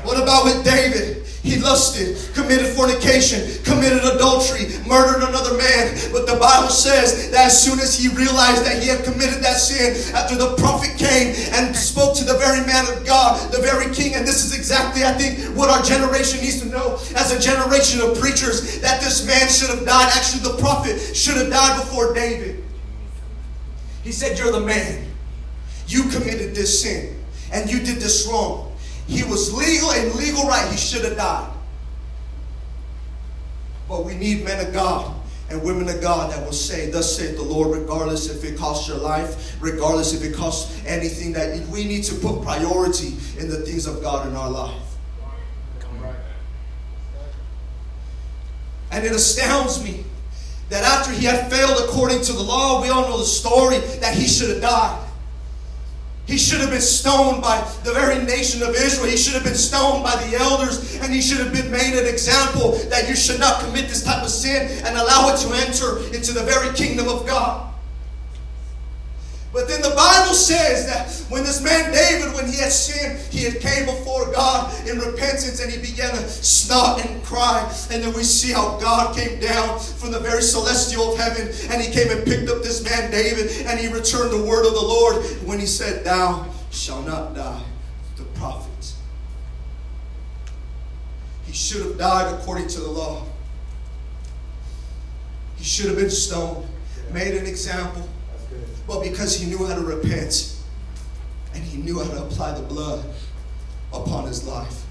What 0.07 0.24
about 0.24 0.48
with 0.48 0.63
David? 0.63 1.25
He 1.45 1.59
lusted, 1.62 2.18
committed 2.33 2.74
fornication, 2.74 3.62
committed 3.62 4.01
adultery, 4.01 4.65
murdered 4.89 5.30
another 5.30 5.56
man. 5.56 5.94
But 6.12 6.25
the 6.25 6.42
Bible 6.42 6.69
says 6.69 7.30
that 7.30 7.45
as 7.45 7.63
soon 7.63 7.80
as 7.80 7.95
he 7.95 8.09
realized 8.09 8.65
that 8.65 8.81
he 8.81 8.89
had 8.89 9.06
committed 9.06 9.44
that 9.44 9.62
sin, 9.62 9.94
after 10.15 10.36
the 10.36 10.56
prophet 10.56 10.97
came 10.97 11.36
and 11.53 11.75
spoke 11.75 12.18
to 12.18 12.25
the 12.25 12.33
very 12.33 12.65
man 12.65 12.92
of 12.92 13.06
God, 13.06 13.51
the 13.51 13.62
very 13.62 13.94
king, 13.94 14.15
and 14.15 14.25
this 14.25 14.44
is 14.44 14.57
exactly, 14.57 15.06
I 15.06 15.13
think, 15.13 15.38
what 15.56 15.69
our 15.69 15.83
generation 15.83 16.42
needs 16.42 16.62
to 16.62 16.68
know 16.68 16.95
as 17.15 17.31
a 17.31 17.39
generation 17.39 18.01
of 18.01 18.19
preachers 18.19 18.81
that 18.81 19.00
this 19.00 19.24
man 19.27 19.48
should 19.48 19.69
have 19.69 19.86
died. 19.86 20.09
Actually, 20.15 20.50
the 20.50 20.57
prophet 20.57 20.98
should 21.15 21.38
have 21.38 21.51
died 21.51 21.80
before 21.80 22.15
David. 22.15 22.63
He 24.01 24.12
said, 24.12 24.39
You're 24.39 24.51
the 24.51 24.62
man. 24.65 25.06
You 25.86 26.09
committed 26.09 26.56
this 26.56 26.81
sin 26.81 27.21
and 27.51 27.71
you 27.71 27.77
did 27.86 27.98
this 27.98 28.27
wrong. 28.27 28.64
He 29.07 29.24
was 29.24 29.54
legal 29.54 29.92
and 29.92 30.16
legal 30.16 30.44
right. 30.48 30.69
He 30.72 30.78
should 30.78 31.06
have 31.06 31.18
died. 31.18 31.52
But 33.88 34.04
we 34.04 34.16
need 34.16 34.44
men 34.44 34.66
of 34.66 34.74
God 34.74 35.16
and 35.50 35.62
women 35.63 35.88
of 35.90 36.02
God 36.02 36.31
that 36.31 36.44
will 36.44 36.54
say, 36.54 36.90
Thus 36.90 37.16
saith 37.16 37.36
the 37.36 37.44
Lord, 37.44 37.78
regardless 37.78 38.30
if 38.30 38.44
it 38.44 38.57
costs 38.57 38.88
your 38.88 38.98
life, 38.98 39.56
regardless 39.62 40.13
if 40.13 40.24
it 40.24 40.36
costs 40.36 40.84
anything, 40.86 41.34
that 41.34 41.68
we 41.68 41.86
need 41.86 42.04
to 42.06 42.16
put 42.16 42.42
priority 42.42 43.16
in 43.40 43.50
the 43.50 43.57
things 43.57 43.86
of 43.86 44.02
God 44.02 44.28
in 44.28 44.36
our 44.36 44.50
life. 44.50 44.81
And 48.91 49.06
it 49.06 49.12
astounds 49.12 49.84
me 49.84 50.06
that 50.70 50.84
after 50.84 51.12
he 51.12 51.25
had 51.25 51.51
failed 51.51 51.79
according 51.84 52.22
to 52.22 52.34
the 52.34 52.41
law, 52.41 52.82
we 52.82 52.89
all 52.89 53.01
know 53.03 53.18
the 53.18 53.25
story, 53.25 53.77
that 54.00 54.15
he 54.15 54.25
should 54.25 54.50
have 54.50 54.62
died. 54.62 55.04
He 56.25 56.38
should 56.38 56.60
have 56.60 56.72
been 56.72 56.82
stoned 56.82 57.41
by 57.41 57.62
the 57.84 57.94
very 57.94 58.24
nation 58.24 58.63
of 58.63 58.75
Israel. 58.75 59.10
He 59.10 59.17
should 59.17 59.36
have 59.36 59.44
been 59.44 59.53
stoned 59.53 60.03
by 60.03 60.15
the 60.25 60.38
elders, 60.38 61.00
and 61.00 61.13
he 61.13 61.22
should 61.22 61.38
have 61.38 61.53
been 61.53 61.70
made 61.70 61.94
an 61.94 62.08
example 62.08 62.72
that 62.89 63.08
you 63.08 63.15
should 63.15 63.39
not 63.39 63.62
commit 63.63 63.88
this 63.88 64.03
type 64.03 64.24
of 64.24 64.29
sin 64.29 64.67
and 64.86 64.98
allow 64.98 65.34
it 65.34 65.38
to 65.41 65.53
enter 65.53 66.00
into 66.15 66.32
the 66.32 66.44
very 66.44 66.74
kingdom 66.74 67.08
of 67.08 67.27
God. 67.27 67.75
But 69.55 69.69
then 69.69 69.81
the 69.81 69.95
Bible 69.95 70.33
says 70.33 70.85
that 70.85 71.31
when 71.31 71.45
this 71.45 71.63
man 71.63 71.89
David, 71.93 72.35
when 72.35 72.45
he 72.45 72.57
had 72.57 72.74
sinned, 72.74 73.17
he 73.31 73.45
had 73.45 73.62
came 73.62 73.85
before 73.85 74.29
God 74.33 74.69
in 74.85 75.00
repentance 75.00 75.63
and 75.63 75.71
he 75.71 75.79
began 75.79 76.09
to 76.09 76.27
snot 76.27 77.05
and 77.05 77.24
cry. 77.24 77.63
And 77.89 78.03
then 78.03 78.13
we 78.13 78.24
see 78.24 78.51
how 78.51 78.77
God 78.79 79.15
came 79.15 79.39
down 79.39 79.79
from 79.79 80.12
the 80.12 80.19
very 80.19 80.41
celestial 80.41 81.13
of 81.13 81.17
heaven 81.17 81.47
and 81.71 81.81
he 81.81 81.89
came 81.89 82.12
and 82.12 82.25
picked 82.25 82.50
up 82.50 82.63
this 82.63 82.83
man 82.83 83.09
David 83.12 83.65
and 83.65 83.79
he 83.79 83.88
returned 83.88 84.31
the 84.31 84.43
word 84.43 84.65
of 84.65 84.74
the 84.74 84.81
Lord 84.81 85.24
when 85.45 85.57
he 85.57 85.65
said, 85.65 86.03
Thou 86.03 86.45
shalt 86.69 87.07
not 87.07 87.33
die, 87.33 87.63
the 88.17 88.24
prophet. 88.38 88.93
He 91.45 91.53
should 91.53 91.85
have 91.85 91.97
died 91.97 92.33
according 92.33 92.67
to 92.67 92.81
the 92.81 92.89
law. 92.89 93.24
He 95.55 95.63
should 95.63 95.85
have 95.85 95.95
been 95.95 96.09
stoned, 96.09 96.67
made 97.13 97.35
an 97.35 97.45
example 97.45 98.05
well, 98.88 99.01
because 99.01 99.39
he 99.39 99.50
knew 99.50 99.65
how 99.65 99.75
to 99.75 99.82
repent 99.82 100.56
and 101.54 101.63
he 101.63 101.77
knew 101.77 102.00
how 102.00 102.10
to 102.12 102.24
apply 102.24 102.54
the 102.54 102.65
blood 102.65 103.04
upon 103.94 104.27
his 104.27 104.46
life. 104.48 104.86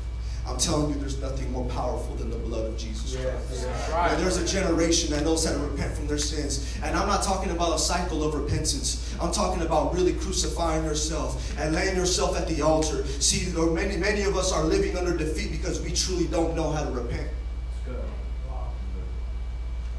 I'm 0.46 0.58
telling 0.58 0.90
you, 0.90 0.96
there's 0.96 1.20
nothing 1.20 1.50
more 1.52 1.64
powerful 1.70 2.16
than 2.16 2.28
the 2.28 2.36
blood 2.36 2.66
of 2.66 2.76
Jesus 2.76 3.16
Christ. 3.16 3.66
Right. 3.90 4.14
There's 4.18 4.36
a 4.36 4.46
generation 4.46 5.10
that 5.10 5.24
knows 5.24 5.46
how 5.46 5.52
to 5.52 5.58
repent 5.58 5.94
from 5.94 6.06
their 6.06 6.18
sins. 6.18 6.76
And 6.82 6.94
I'm 6.94 7.08
not 7.08 7.22
talking 7.22 7.50
about 7.50 7.74
a 7.74 7.78
cycle 7.78 8.22
of 8.22 8.34
repentance. 8.34 9.14
I'm 9.22 9.32
talking 9.32 9.62
about 9.62 9.94
really 9.94 10.12
crucifying 10.12 10.84
yourself 10.84 11.58
and 11.58 11.74
laying 11.74 11.96
yourself 11.96 12.38
at 12.38 12.46
the 12.46 12.60
altar. 12.60 13.06
See, 13.06 13.50
many, 13.56 13.96
many 13.96 14.22
of 14.22 14.36
us 14.36 14.52
are 14.52 14.64
living 14.64 14.98
under 14.98 15.16
defeat 15.16 15.50
because 15.50 15.80
we 15.80 15.92
truly 15.92 16.26
don't 16.26 16.54
know 16.54 16.70
how 16.70 16.84
to 16.84 16.90
repent. 16.90 17.28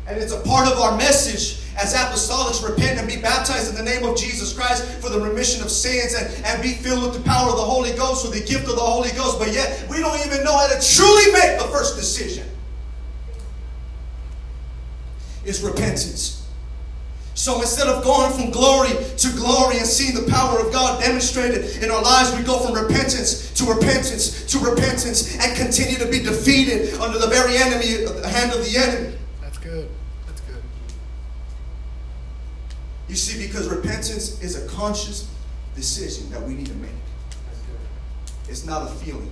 And 0.07 0.17
it's 0.21 0.31
a 0.31 0.41
part 0.41 0.67
of 0.67 0.77
our 0.79 0.97
message 0.97 1.61
as 1.77 1.93
apostolics 1.93 2.63
repent 2.67 2.99
and 2.99 3.07
be 3.07 3.17
baptized 3.17 3.69
in 3.69 3.75
the 3.75 3.83
name 3.83 4.05
of 4.05 4.15
Jesus 4.15 4.53
Christ 4.53 4.85
for 5.01 5.09
the 5.09 5.19
remission 5.19 5.61
of 5.61 5.69
sins 5.69 6.13
and, 6.13 6.45
and 6.45 6.61
be 6.61 6.73
filled 6.73 7.03
with 7.03 7.13
the 7.13 7.29
power 7.29 7.49
of 7.49 7.57
the 7.57 7.63
Holy 7.63 7.91
Ghost, 7.93 8.23
with 8.23 8.33
the 8.33 8.45
gift 8.45 8.69
of 8.69 8.75
the 8.75 8.81
Holy 8.81 9.09
Ghost. 9.11 9.39
But 9.39 9.51
yet, 9.51 9.85
we 9.89 9.97
don't 9.99 10.19
even 10.25 10.43
know 10.43 10.55
how 10.55 10.67
to 10.67 10.95
truly 10.95 11.33
make 11.33 11.59
the 11.59 11.67
first 11.71 11.97
decision. 11.97 12.47
It's 15.43 15.61
repentance. 15.61 16.35
So 17.35 17.59
instead 17.59 17.87
of 17.87 18.03
going 18.03 18.31
from 18.31 18.49
glory 18.49 18.89
to 18.89 19.29
glory 19.35 19.77
and 19.77 19.85
seeing 19.85 20.15
the 20.15 20.31
power 20.31 20.59
of 20.59 20.71
God 20.71 21.01
demonstrated 21.01 21.83
in 21.83 21.91
our 21.91 22.01
lives, 22.01 22.35
we 22.35 22.43
go 22.43 22.59
from 22.59 22.73
repentance 22.73 23.53
to 23.53 23.65
repentance 23.65 24.45
to 24.45 24.59
repentance 24.59 25.37
and 25.37 25.55
continue 25.57 25.97
to 25.97 26.07
be 26.07 26.19
defeated 26.19 26.93
under 26.99 27.19
the 27.19 27.27
very 27.27 27.57
enemy, 27.57 28.05
the 28.05 28.27
hand 28.27 28.53
of 28.53 28.63
the 28.63 28.77
enemy. 28.77 29.17
That's 29.41 29.57
good. 29.57 29.89
That's 30.25 30.41
good. 30.41 30.63
You 33.07 33.15
see, 33.15 33.45
because 33.45 33.67
repentance 33.67 34.41
is 34.41 34.63
a 34.63 34.67
conscious 34.67 35.29
decision 35.75 36.29
that 36.31 36.41
we 36.41 36.55
need 36.55 36.67
to 36.67 36.75
make. 36.75 36.91
It's 38.49 38.65
not 38.65 38.83
a 38.83 38.87
feeling. 38.87 39.31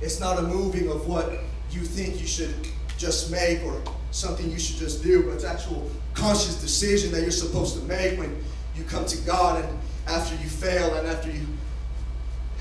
It's 0.00 0.20
not 0.20 0.38
a 0.38 0.42
moving 0.42 0.88
of 0.88 1.06
what 1.06 1.30
you 1.70 1.82
think 1.82 2.20
you 2.20 2.26
should 2.26 2.54
just 2.96 3.30
make 3.30 3.62
or 3.64 3.82
something 4.10 4.50
you 4.50 4.58
should 4.58 4.76
just 4.76 5.02
do, 5.02 5.22
but 5.22 5.34
it's 5.34 5.44
actual 5.44 5.90
conscious 6.14 6.60
decision 6.60 7.12
that 7.12 7.22
you're 7.22 7.30
supposed 7.30 7.78
to 7.78 7.82
make 7.84 8.18
when 8.18 8.42
you 8.76 8.84
come 8.84 9.04
to 9.04 9.16
God 9.18 9.64
and 9.64 9.78
after 10.06 10.34
you 10.36 10.48
fail 10.48 10.94
and 10.94 11.06
after 11.06 11.30
you. 11.30 11.46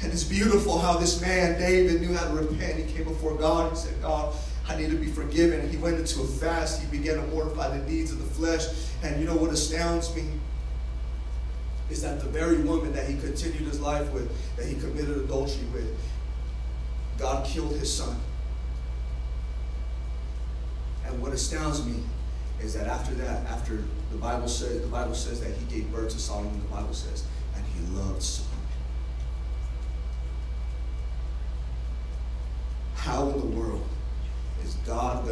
And 0.02 0.14
it's 0.14 0.24
beautiful 0.24 0.80
how 0.80 0.98
this 0.98 1.22
man, 1.22 1.60
David, 1.60 2.02
knew 2.02 2.14
how 2.14 2.28
to 2.28 2.34
repent. 2.34 2.78
He 2.78 2.94
came 2.94 3.04
before 3.04 3.36
God 3.36 3.70
and 3.70 3.78
said, 3.78 4.02
God, 4.02 4.34
I 4.70 4.78
need 4.78 4.92
to 4.92 4.98
be 4.98 5.08
forgiven. 5.08 5.60
And 5.60 5.70
he 5.70 5.78
went 5.78 5.98
into 5.98 6.22
a 6.22 6.26
fast. 6.26 6.82
He 6.82 6.88
began 6.96 7.16
to 7.16 7.24
mortify 7.24 7.76
the 7.76 7.84
deeds 7.86 8.12
of 8.12 8.20
the 8.20 8.34
flesh. 8.36 8.68
And 9.04 9.20
you 9.20 9.26
know 9.26 9.36
what 9.36 9.52
astounds 9.52 10.16
me? 10.16 10.24
Is 11.90 12.04
that 12.04 12.20
the 12.20 12.30
very 12.30 12.60
woman 12.60 12.94
that 12.94 13.10
he 13.10 13.18
continued 13.18 13.64
his 13.64 13.82
life 13.82 14.12
with, 14.14 14.32
that 14.58 14.68
he 14.68 14.76
committed 14.76 15.18
adultery 15.18 15.66
with, 15.74 15.98
God 17.18 17.46
killed 17.46 17.76
his 17.76 17.92
son. 17.92 18.16
And 21.06 21.20
what 21.20 21.34
astounds 21.34 21.84
me 21.84 22.04
is 22.62 22.76
that 22.76 22.88
after 22.88 23.16
that, 23.16 23.46
after 23.48 23.84
the 24.12 24.18
Bible 24.18 24.48
says 24.48 24.82
the 24.82 24.88
Bible 24.88 25.16
says 25.16 25.42
that 25.42 25.52
he 25.54 25.66
gave 25.66 25.92
birth 25.92 26.12
to 26.12 26.20
Solomon, 26.20 26.62
the 26.62 26.76
Bible 26.76 26.94
says, 26.94 27.26
and 27.56 27.66
he 27.66 27.98
loved 27.98 28.22
Solomon. 28.22 28.50
How 32.96 33.30
in 33.30 33.40
the 33.40 33.49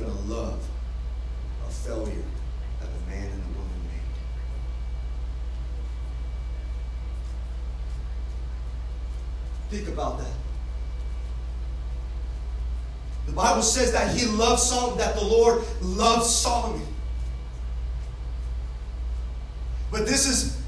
God 0.02 0.06
gonna 0.06 0.34
love 0.34 0.60
a 1.68 1.72
failure 1.72 2.24
that 2.80 2.90
a 2.90 3.10
man 3.10 3.24
and 3.24 3.42
a 3.42 3.58
woman 3.58 3.82
made? 3.88 4.02
Think 9.70 9.88
about 9.88 10.20
that. 10.20 10.28
The 13.26 13.32
Bible 13.34 13.64
says 13.64 13.92
that 13.92 14.16
he 14.16 14.26
loved 14.28 14.62
Solomon, 14.62 15.00
that 15.00 15.16
the 15.16 15.26
Lord 15.26 15.64
loved 15.82 16.26
Solomon. 16.26 16.86
But 19.92 20.06
this 20.06 20.28
is 20.28 20.62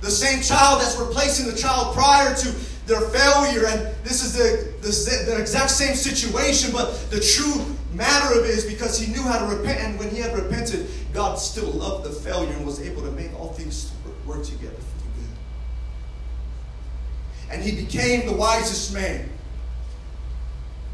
the 0.00 0.10
same 0.10 0.42
child 0.42 0.80
that's 0.80 0.96
replacing 0.98 1.46
the 1.46 1.56
child 1.56 1.94
prior 1.94 2.34
to 2.34 2.48
their 2.86 3.00
failure, 3.00 3.66
and 3.66 3.94
this 4.02 4.24
is 4.24 4.32
the, 4.32 4.72
the, 4.80 5.30
the 5.30 5.40
exact 5.40 5.70
same 5.70 5.94
situation, 5.94 6.72
but 6.72 7.10
the 7.10 7.20
true 7.20 7.71
matter 7.94 8.38
of 8.38 8.44
it 8.44 8.50
is 8.50 8.64
because 8.64 8.98
he 8.98 9.12
knew 9.12 9.22
how 9.22 9.38
to 9.46 9.56
repent, 9.56 9.80
and 9.80 9.98
when 9.98 10.10
he 10.10 10.18
had 10.18 10.34
repented, 10.34 10.86
God 11.12 11.36
still 11.38 11.70
loved 11.70 12.04
the 12.04 12.10
failure 12.10 12.52
and 12.52 12.64
was 12.66 12.80
able 12.80 13.02
to 13.02 13.10
make 13.12 13.38
all 13.38 13.52
things 13.52 13.92
work 14.26 14.44
together 14.44 14.74
for 14.74 14.98
the 14.98 15.04
good. 15.20 15.36
And 17.50 17.62
he 17.62 17.84
became 17.84 18.26
the 18.26 18.34
wisest 18.34 18.94
man. 18.94 19.28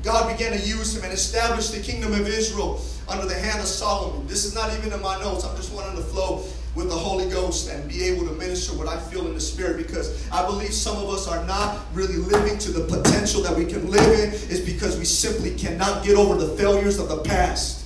God 0.02 0.30
began 0.30 0.52
to 0.52 0.58
use 0.58 0.96
him 0.96 1.04
and 1.04 1.12
establish 1.12 1.70
the 1.70 1.80
kingdom 1.80 2.12
of 2.12 2.26
Israel 2.28 2.80
under 3.08 3.26
the 3.26 3.34
hand 3.34 3.60
of 3.60 3.66
Solomon. 3.66 4.26
This 4.26 4.44
is 4.44 4.54
not 4.54 4.72
even 4.78 4.92
in 4.92 5.00
my 5.00 5.18
notes. 5.20 5.44
I'm 5.44 5.56
just 5.56 5.72
wanting 5.72 5.96
to 5.96 6.02
flow 6.02 6.44
with 6.78 6.88
the 6.88 6.96
Holy 6.96 7.28
Ghost 7.28 7.68
and 7.68 7.88
be 7.88 8.04
able 8.04 8.24
to 8.24 8.32
minister 8.34 8.72
what 8.72 8.86
I 8.86 8.96
feel 8.96 9.26
in 9.26 9.34
the 9.34 9.40
Spirit 9.40 9.78
because 9.78 10.30
I 10.30 10.46
believe 10.46 10.72
some 10.72 10.96
of 10.96 11.08
us 11.10 11.26
are 11.26 11.44
not 11.44 11.84
really 11.92 12.16
living 12.16 12.56
to 12.58 12.70
the 12.70 12.84
potential 12.84 13.42
that 13.42 13.56
we 13.56 13.64
can 13.64 13.90
live 13.90 14.06
in 14.20 14.32
is 14.48 14.60
because 14.60 14.96
we 14.96 15.04
simply 15.04 15.56
cannot 15.56 16.04
get 16.04 16.16
over 16.16 16.36
the 16.36 16.56
failures 16.56 17.00
of 17.00 17.08
the 17.08 17.18
past 17.18 17.84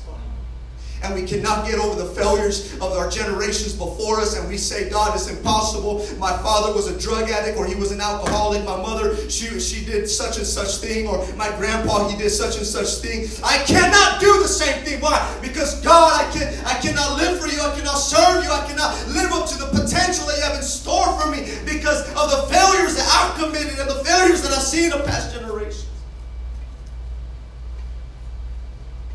and 1.02 1.14
we 1.14 1.26
cannot 1.26 1.66
get 1.66 1.78
over 1.78 2.00
the 2.00 2.08
failures 2.14 2.74
of 2.74 2.92
our 2.92 3.10
generations 3.10 3.72
before 3.72 4.20
us. 4.20 4.36
And 4.38 4.48
we 4.48 4.56
say 4.56 4.88
god 4.88 5.14
it's 5.14 5.28
impossible. 5.28 6.06
My 6.18 6.32
father 6.38 6.74
was 6.74 6.86
a 6.86 6.98
drug 6.98 7.30
addict 7.30 7.58
or 7.58 7.66
he 7.66 7.74
was 7.74 7.92
an 7.92 8.00
alcoholic. 8.00 8.64
My 8.64 8.76
mother 8.76 9.16
she, 9.28 9.58
she 9.60 9.84
did 9.84 10.08
such 10.08 10.36
and 10.38 10.46
such 10.46 10.76
thing 10.76 11.06
or 11.06 11.26
my 11.34 11.48
grandpa 11.56 12.08
he 12.08 12.16
did 12.16 12.30
such 12.30 12.56
and 12.56 12.66
such 12.66 13.02
thing. 13.02 13.28
I 13.44 13.58
cannot 13.64 14.20
do 14.20 14.40
the 14.40 14.48
same 14.48 14.84
thing. 14.84 15.00
Why? 15.00 15.18
Because 15.42 15.80
god 15.80 16.24
i 16.24 16.30
can 16.32 16.48
i 16.66 16.74
cannot 16.80 17.18
live 17.18 17.40
for 17.40 17.48
you. 17.48 17.60
I 17.60 17.74
cannot 17.76 17.96
serve 17.96 18.44
you. 18.44 18.50
I 18.50 18.66
cannot 18.66 18.94
live 19.08 19.32
up 19.32 19.48
to 19.48 19.58
the 19.58 19.66
potential 19.66 20.26
that 20.26 20.36
you 20.36 20.42
have 20.42 20.56
in 20.56 20.62
store 20.62 21.18
for 21.20 21.30
me 21.30 21.44
because 21.64 22.06
of 22.14 22.30
the 22.30 22.46
failures 22.52 22.96
that 22.96 23.06
i've 23.10 23.42
committed 23.42 23.78
and 23.78 23.88
the 23.88 24.04
failures 24.04 24.42
that 24.42 24.52
i've 24.52 24.62
seen 24.62 24.92
in 24.92 24.98
the 24.98 25.04
past 25.04 25.34
generations 25.34 25.86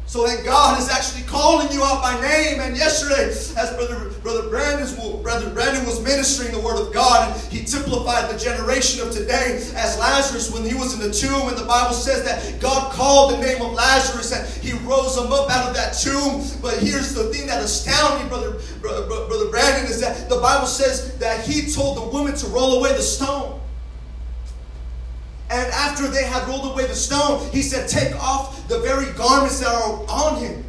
So 0.08 0.26
that 0.26 0.46
God 0.46 0.80
is 0.80 0.88
actually 0.90 1.24
calling 1.24 1.70
you 1.70 1.84
out 1.84 2.02
by 2.02 2.20
name. 2.22 2.62
And 2.62 2.78
yesterday, 2.78 3.28
as 3.28 3.74
Brother, 3.76 4.10
Brother, 4.24 4.48
Brandon's, 4.48 4.96
Brother 5.22 5.50
Brandon 5.50 5.86
was 5.86 6.02
ministering 6.02 6.54
the 6.54 6.62
Word 6.62 6.80
of 6.80 6.94
God, 6.94 7.30
and 7.30 7.52
he 7.52 7.66
typified 7.66 8.34
the 8.34 8.40
generation 8.40 9.06
of 9.06 9.12
today 9.12 9.58
as 9.76 10.00
Lazarus 10.00 10.50
when 10.50 10.64
he 10.64 10.74
was 10.74 10.94
in 10.94 11.02
the 11.02 11.14
tomb. 11.14 11.50
And 11.50 11.58
the 11.58 11.66
Bible 11.66 11.94
says 11.94 12.24
that 12.24 12.62
God 12.62 12.94
called 12.94 13.34
the 13.34 13.38
name 13.40 13.62
of 13.62 13.74
Lazarus 13.74 14.32
and 14.32 14.48
he 14.64 14.72
rose 14.88 15.18
him 15.18 15.34
up 15.34 15.52
out 15.52 15.68
of 15.68 15.76
that 15.76 15.92
tomb. 15.92 16.42
But 16.62 16.80
here's 16.80 17.14
the 17.14 17.26
thing 17.26 17.46
that 17.48 17.62
astounded 17.62 18.24
me, 18.24 18.30
Brother, 18.30 18.62
Brother, 18.80 19.06
Brother 19.08 19.50
Brandon, 19.50 19.92
is 19.92 20.00
that 20.00 20.30
the 20.30 20.40
Bible 20.40 20.68
says 20.68 21.18
that 21.18 21.46
he 21.46 21.70
told 21.70 21.98
the 21.98 22.08
woman 22.16 22.34
to 22.34 22.48
roll 22.48 22.80
away 22.80 22.94
the 22.94 23.02
stone. 23.02 23.60
And 25.50 25.72
after 25.74 26.08
they 26.08 26.24
had 26.24 26.48
rolled 26.48 26.72
away 26.72 26.88
the 26.88 26.96
stone, 26.96 27.50
he 27.52 27.62
said, 27.62 27.88
Take 27.88 28.16
off 28.22 28.57
the 28.68 28.80
very 28.80 29.12
garments 29.14 29.60
that 29.60 29.70
are 29.70 30.06
on 30.10 30.38
him. 30.38 30.64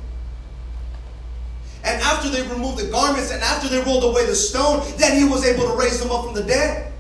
And 1.85 2.01
after 2.03 2.29
they 2.29 2.43
removed 2.43 2.79
the 2.79 2.91
garments 2.91 3.33
and 3.33 3.43
after 3.43 3.69
they 3.69 3.81
rolled 3.83 4.05
away 4.05 4.27
the 4.27 4.35
stone, 4.35 4.85
then 4.99 5.17
he 5.17 5.25
was 5.25 5.45
able 5.45 5.65
to 5.71 5.77
raise 5.77 6.01
them 6.01 6.11
up 6.11 6.25
from 6.25 6.35
the 6.35 6.43
dead. 6.43 6.93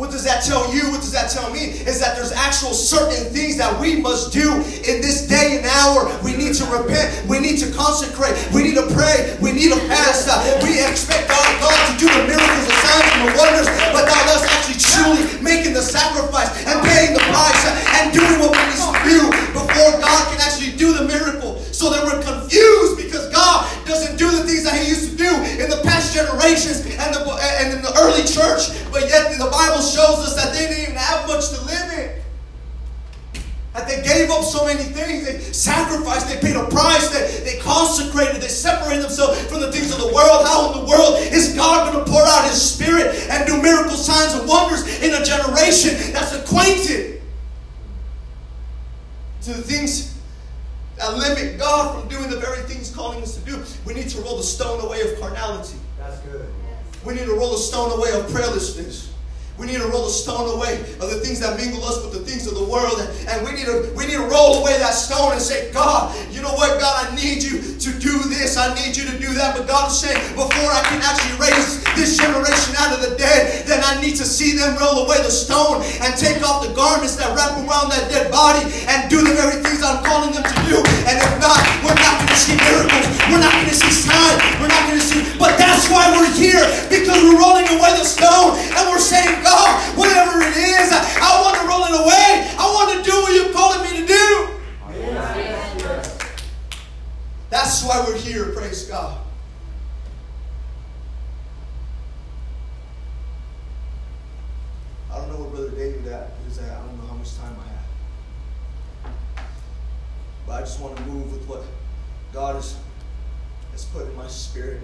What 0.00 0.10
does 0.10 0.24
that 0.24 0.40
tell 0.40 0.72
you? 0.72 0.88
What 0.88 1.04
does 1.04 1.12
that 1.12 1.28
tell 1.28 1.52
me? 1.52 1.76
Is 1.84 2.00
that 2.00 2.16
there's 2.16 2.32
actual 2.32 2.72
certain 2.72 3.28
things 3.36 3.58
that 3.58 3.68
we 3.76 4.00
must 4.00 4.32
do 4.32 4.56
in 4.88 5.04
this 5.04 5.28
day 5.28 5.60
and 5.60 5.66
hour. 5.68 6.08
We 6.24 6.32
need 6.32 6.56
to 6.56 6.64
repent. 6.72 7.12
We 7.28 7.36
need 7.36 7.60
to 7.60 7.68
consecrate. 7.76 8.32
We 8.48 8.64
need 8.64 8.80
to 8.80 8.88
pray. 8.96 9.36
We 9.44 9.52
need 9.52 9.76
to 9.76 9.80
fast. 9.92 10.24
We 10.64 10.80
expect 10.80 11.28
God, 11.28 11.44
God 11.60 11.76
to 11.76 11.92
do 12.00 12.08
the 12.08 12.32
miracles, 12.32 12.64
the 12.64 12.76
signs, 12.80 13.12
and 13.12 13.28
the 13.28 13.32
wonders, 13.36 13.68
but 13.92 14.08
us 14.08 14.40
actually 14.48 14.59
truly 14.80 15.22
making 15.44 15.76
the 15.76 15.84
sacrifice 15.84 16.48
and 16.64 16.80
paying 16.88 17.12
the 17.12 17.22
price 17.28 17.62
and 18.00 18.12
doing 18.16 18.40
what 18.40 18.50
we 18.56 18.62
need 18.72 18.80
to 18.80 18.92
do 19.04 19.20
before 19.52 19.92
God 20.00 20.20
can 20.32 20.40
actually 20.40 20.72
do 20.76 20.96
the 20.96 21.04
miracle. 21.04 21.60
So 21.70 21.92
that 21.92 22.04
we're 22.04 22.20
confused 22.20 22.96
because 22.96 23.28
God 23.32 23.64
doesn't 23.86 24.16
do 24.16 24.30
the 24.30 24.44
things 24.44 24.64
that 24.64 24.76
He 24.80 24.88
used 24.88 25.12
to 25.12 25.16
do 25.16 25.30
in 25.60 25.70
the 25.70 25.80
past 25.84 26.12
generations 26.12 26.84
and, 26.84 27.14
the, 27.14 27.22
and 27.60 27.72
in 27.76 27.80
the 27.80 27.92
early 28.00 28.24
church, 28.24 28.72
but 28.92 29.08
yet 29.08 29.32
the 29.38 29.48
Bible 29.48 29.80
shows 29.80 30.20
us 30.24 30.36
that 30.36 30.52
they 30.52 30.68
didn't 30.68 30.82
even 30.82 30.96
have 30.96 31.26
much 31.26 31.48
to 31.50 31.60
live 31.64 31.88
in. 31.96 32.29
That 33.74 33.86
they 33.86 34.02
gave 34.02 34.30
up 34.30 34.42
so 34.42 34.66
many 34.66 34.82
things. 34.82 35.24
They 35.26 35.38
sacrificed, 35.52 36.28
they 36.28 36.40
paid 36.40 36.56
a 36.56 36.66
price, 36.66 37.08
they, 37.10 37.44
they 37.44 37.58
consecrated, 37.60 38.42
they 38.42 38.48
separated 38.48 39.04
themselves 39.04 39.40
from 39.46 39.60
the 39.60 39.70
things 39.70 39.92
of 39.92 39.98
the 40.00 40.12
world. 40.12 40.44
How 40.44 40.72
in 40.72 40.80
the 40.80 40.90
world 40.90 41.18
is 41.20 41.54
God 41.54 41.92
going 41.92 42.04
to 42.04 42.10
pour 42.10 42.22
out 42.22 42.48
His 42.48 42.60
Spirit 42.60 43.14
and 43.30 43.46
do 43.46 43.62
miracle 43.62 43.96
signs 43.96 44.34
and 44.34 44.48
wonders 44.48 44.82
in 45.02 45.14
a 45.14 45.24
generation 45.24 46.12
that's 46.12 46.34
acquainted 46.34 47.22
to 49.42 49.52
the 49.54 49.62
things 49.62 50.18
that 50.96 51.16
limit 51.16 51.58
God 51.58 51.98
from 51.98 52.08
doing 52.08 52.28
the 52.28 52.38
very 52.38 52.62
things 52.62 52.92
calling 52.92 53.22
us 53.22 53.36
to 53.36 53.44
do? 53.44 53.62
We 53.86 53.94
need 53.94 54.08
to 54.10 54.20
roll 54.22 54.36
the 54.36 54.42
stone 54.42 54.84
away 54.84 55.00
of 55.02 55.20
carnality. 55.20 55.78
That's 55.96 56.18
good. 56.22 56.48
We 57.04 57.14
need 57.14 57.26
to 57.26 57.34
roll 57.34 57.52
the 57.52 57.58
stone 57.58 57.96
away 57.96 58.10
of 58.12 58.26
prayerlessness. 58.26 59.09
We 59.60 59.68
need 59.68 59.84
to 59.84 59.92
roll 59.92 60.08
the 60.08 60.16
stone 60.16 60.56
away 60.56 60.80
of 61.04 61.12
the 61.12 61.20
things 61.20 61.36
that 61.44 61.60
mingle 61.60 61.84
us 61.84 62.00
with 62.00 62.16
the 62.16 62.24
things 62.24 62.48
of 62.48 62.56
the 62.56 62.64
world. 62.64 62.96
And 63.28 63.44
we 63.44 63.52
need 63.52 63.68
to 63.68 63.92
we 63.92 64.08
need 64.08 64.16
to 64.16 64.24
roll 64.24 64.64
away 64.64 64.80
that 64.80 64.96
stone 64.96 65.36
and 65.36 65.42
say, 65.42 65.68
God, 65.68 66.16
you 66.32 66.40
know 66.40 66.56
what, 66.56 66.80
God, 66.80 66.96
I 67.04 67.12
need 67.12 67.44
you 67.44 67.60
to 67.60 67.90
do 68.00 68.24
this. 68.32 68.56
I 68.56 68.72
need 68.72 68.96
you 68.96 69.04
to 69.04 69.16
do 69.20 69.36
that. 69.36 69.52
But 69.52 69.68
God 69.68 69.92
is 69.92 70.00
saying, 70.00 70.16
before 70.32 70.70
I 70.72 70.80
can 70.88 71.04
actually 71.04 71.36
raise 71.36 71.84
this 71.92 72.16
generation 72.16 72.72
out 72.80 72.96
of 72.96 73.04
the 73.04 73.20
dead, 73.20 73.68
then 73.68 73.84
I 73.84 74.00
need 74.00 74.16
to 74.16 74.24
see 74.24 74.56
them 74.56 74.80
roll 74.80 75.04
away 75.04 75.20
the 75.20 75.28
stone 75.28 75.84
and 76.00 76.16
take 76.16 76.40
off 76.40 76.64
the 76.64 76.72
garments 76.72 77.20
that 77.20 77.28
wrap 77.36 77.52
around 77.60 77.92
that 77.92 78.08
dead 78.08 78.32
body 78.32 78.64
and 78.88 79.12
do 79.12 79.20
the 79.20 79.36
very 79.36 79.60
things 79.60 79.84
I'm 79.84 80.00
calling 80.00 80.32
them 80.32 80.40
to 80.40 80.56
do. 80.72 80.80
And 81.04 81.20
if 81.20 81.32
not, 81.36 81.60
we're 81.84 82.00
not 82.00 82.16
going 82.16 82.32
to 82.32 82.40
see 82.40 82.56
miracles. 82.56 83.04
We're 83.28 83.44
not 83.44 83.52
going 83.60 83.68
to 83.68 83.76
see 83.76 83.92
signs. 83.92 84.40
We're 84.56 84.72
not 84.72 84.88
going 84.88 84.96
to 84.96 85.04
see. 85.04 85.20
But 85.36 85.60
that's 85.60 85.92
why 85.92 86.08
we're 86.16 86.32
here 86.32 86.64
because 86.88 87.20
we're 87.20 87.36
rolling 87.36 87.68
away 87.76 87.92
the 88.00 88.08
stone 88.08 88.56
and 88.56 88.82
we're 88.88 89.02
saying, 89.02 89.42
God, 89.42 89.49
whatever 89.96 90.40
it 90.40 90.56
is, 90.56 90.92
I, 90.92 91.00
I 91.22 91.42
want 91.42 91.56
to 91.60 91.66
roll 91.66 91.84
it 91.84 91.94
away. 92.04 92.46
I 92.58 92.66
want 92.72 93.04
to 93.04 93.10
do 93.10 93.16
what 93.22 93.34
you're 93.34 93.52
calling 93.52 93.82
me 93.82 94.00
to 94.00 94.06
do. 94.06 94.48
That's 97.50 97.84
why 97.84 98.04
we're 98.06 98.16
here, 98.16 98.52
praise 98.52 98.84
God. 98.84 99.18
I 105.10 105.18
don't 105.18 105.28
know 105.28 105.40
where 105.40 105.50
Brother 105.50 105.70
David 105.70 106.06
at 106.06 106.30
is 106.46 106.58
at. 106.58 106.70
I 106.70 106.86
don't 106.86 106.96
know 107.00 107.08
how 107.08 107.14
much 107.14 107.36
time 107.36 107.56
I 107.58 107.68
have. 109.08 109.14
But 110.46 110.52
I 110.52 110.60
just 110.60 110.80
want 110.80 110.96
to 110.96 111.02
move 111.04 111.32
with 111.32 111.48
what 111.48 111.64
God 112.32 112.54
has, 112.54 112.76
has 113.72 113.84
put 113.86 114.06
in 114.06 114.14
my 114.14 114.28
spirit. 114.28 114.82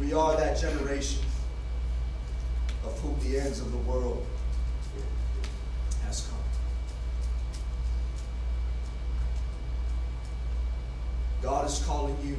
We 0.00 0.14
are 0.14 0.36
that 0.36 0.58
generation 0.58 1.22
of 2.86 2.98
whom 3.00 3.18
the 3.20 3.38
ends 3.38 3.60
of 3.60 3.70
the 3.70 3.78
world 3.78 4.24
has 6.04 6.28
come. 6.28 6.38
God 11.42 11.66
is 11.66 11.82
calling 11.84 12.16
you, 12.24 12.36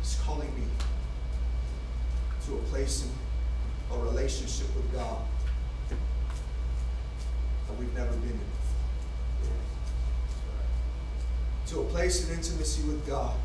He's 0.00 0.18
calling 0.24 0.52
me 0.54 0.64
to 2.46 2.54
a 2.54 2.58
place 2.70 3.04
in 3.04 3.10
a 3.96 3.98
relationship 4.02 4.74
with 4.74 4.92
God 4.92 5.18
that 5.90 7.78
we've 7.78 7.94
never 7.94 8.12
been 8.16 8.30
in 8.30 8.40
before. 9.40 9.56
To 11.68 11.80
a 11.80 11.84
place 11.84 12.24
of 12.24 12.36
intimacy 12.36 12.82
with 12.82 13.06
God 13.06 13.36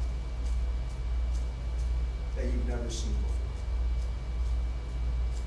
that 2.36 2.46
you've 2.46 2.68
never 2.68 2.90
seen 2.90 3.14
before. 3.22 3.37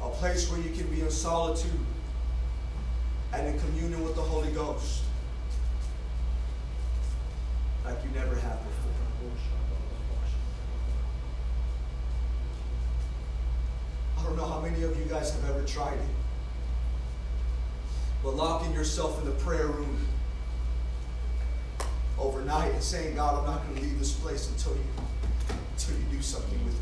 A 0.03 0.09
place 0.09 0.51
where 0.51 0.61
you 0.61 0.71
can 0.71 0.87
be 0.89 1.01
in 1.03 1.11
solitude 1.11 1.71
and 3.33 3.47
in 3.47 3.59
communion 3.61 4.03
with 4.05 4.15
the 4.15 4.23
Holy 4.23 4.51
Ghost 4.53 5.03
like 7.85 8.03
you 8.05 8.11
never 8.11 8.35
have 8.35 8.59
before. 8.59 8.91
I 14.19 14.23
don't 14.23 14.37
know 14.37 14.45
how 14.45 14.61
many 14.61 14.83
of 14.83 14.97
you 14.99 15.05
guys 15.07 15.35
have 15.35 15.49
ever 15.49 15.65
tried 15.65 15.95
it, 15.95 16.05
but 18.23 18.37
locking 18.37 18.73
yourself 18.75 19.19
in 19.21 19.25
the 19.25 19.33
prayer 19.33 19.67
room 19.67 20.07
overnight 22.19 22.73
and 22.73 22.83
saying, 22.83 23.17
God, 23.17 23.39
I'm 23.39 23.47
not 23.47 23.65
going 23.65 23.77
to 23.77 23.83
leave 23.83 23.99
this 23.99 24.13
place 24.13 24.51
until 24.51 24.75
you 24.75 24.85
until 25.73 25.97
you 25.97 26.05
do 26.11 26.23
something 26.23 26.63
with 26.65 26.75
me. 26.75 26.81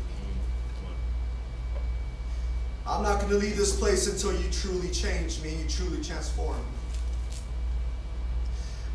I'm 2.89 3.03
not 3.03 3.19
going 3.19 3.31
to 3.31 3.37
leave 3.37 3.55
this 3.55 3.77
place 3.77 4.07
until 4.07 4.33
you 4.33 4.49
truly 4.49 4.89
change 4.89 5.41
me, 5.43 5.51
and 5.53 5.61
you 5.61 5.69
truly 5.69 6.03
transform 6.03 6.57
me. 6.57 6.63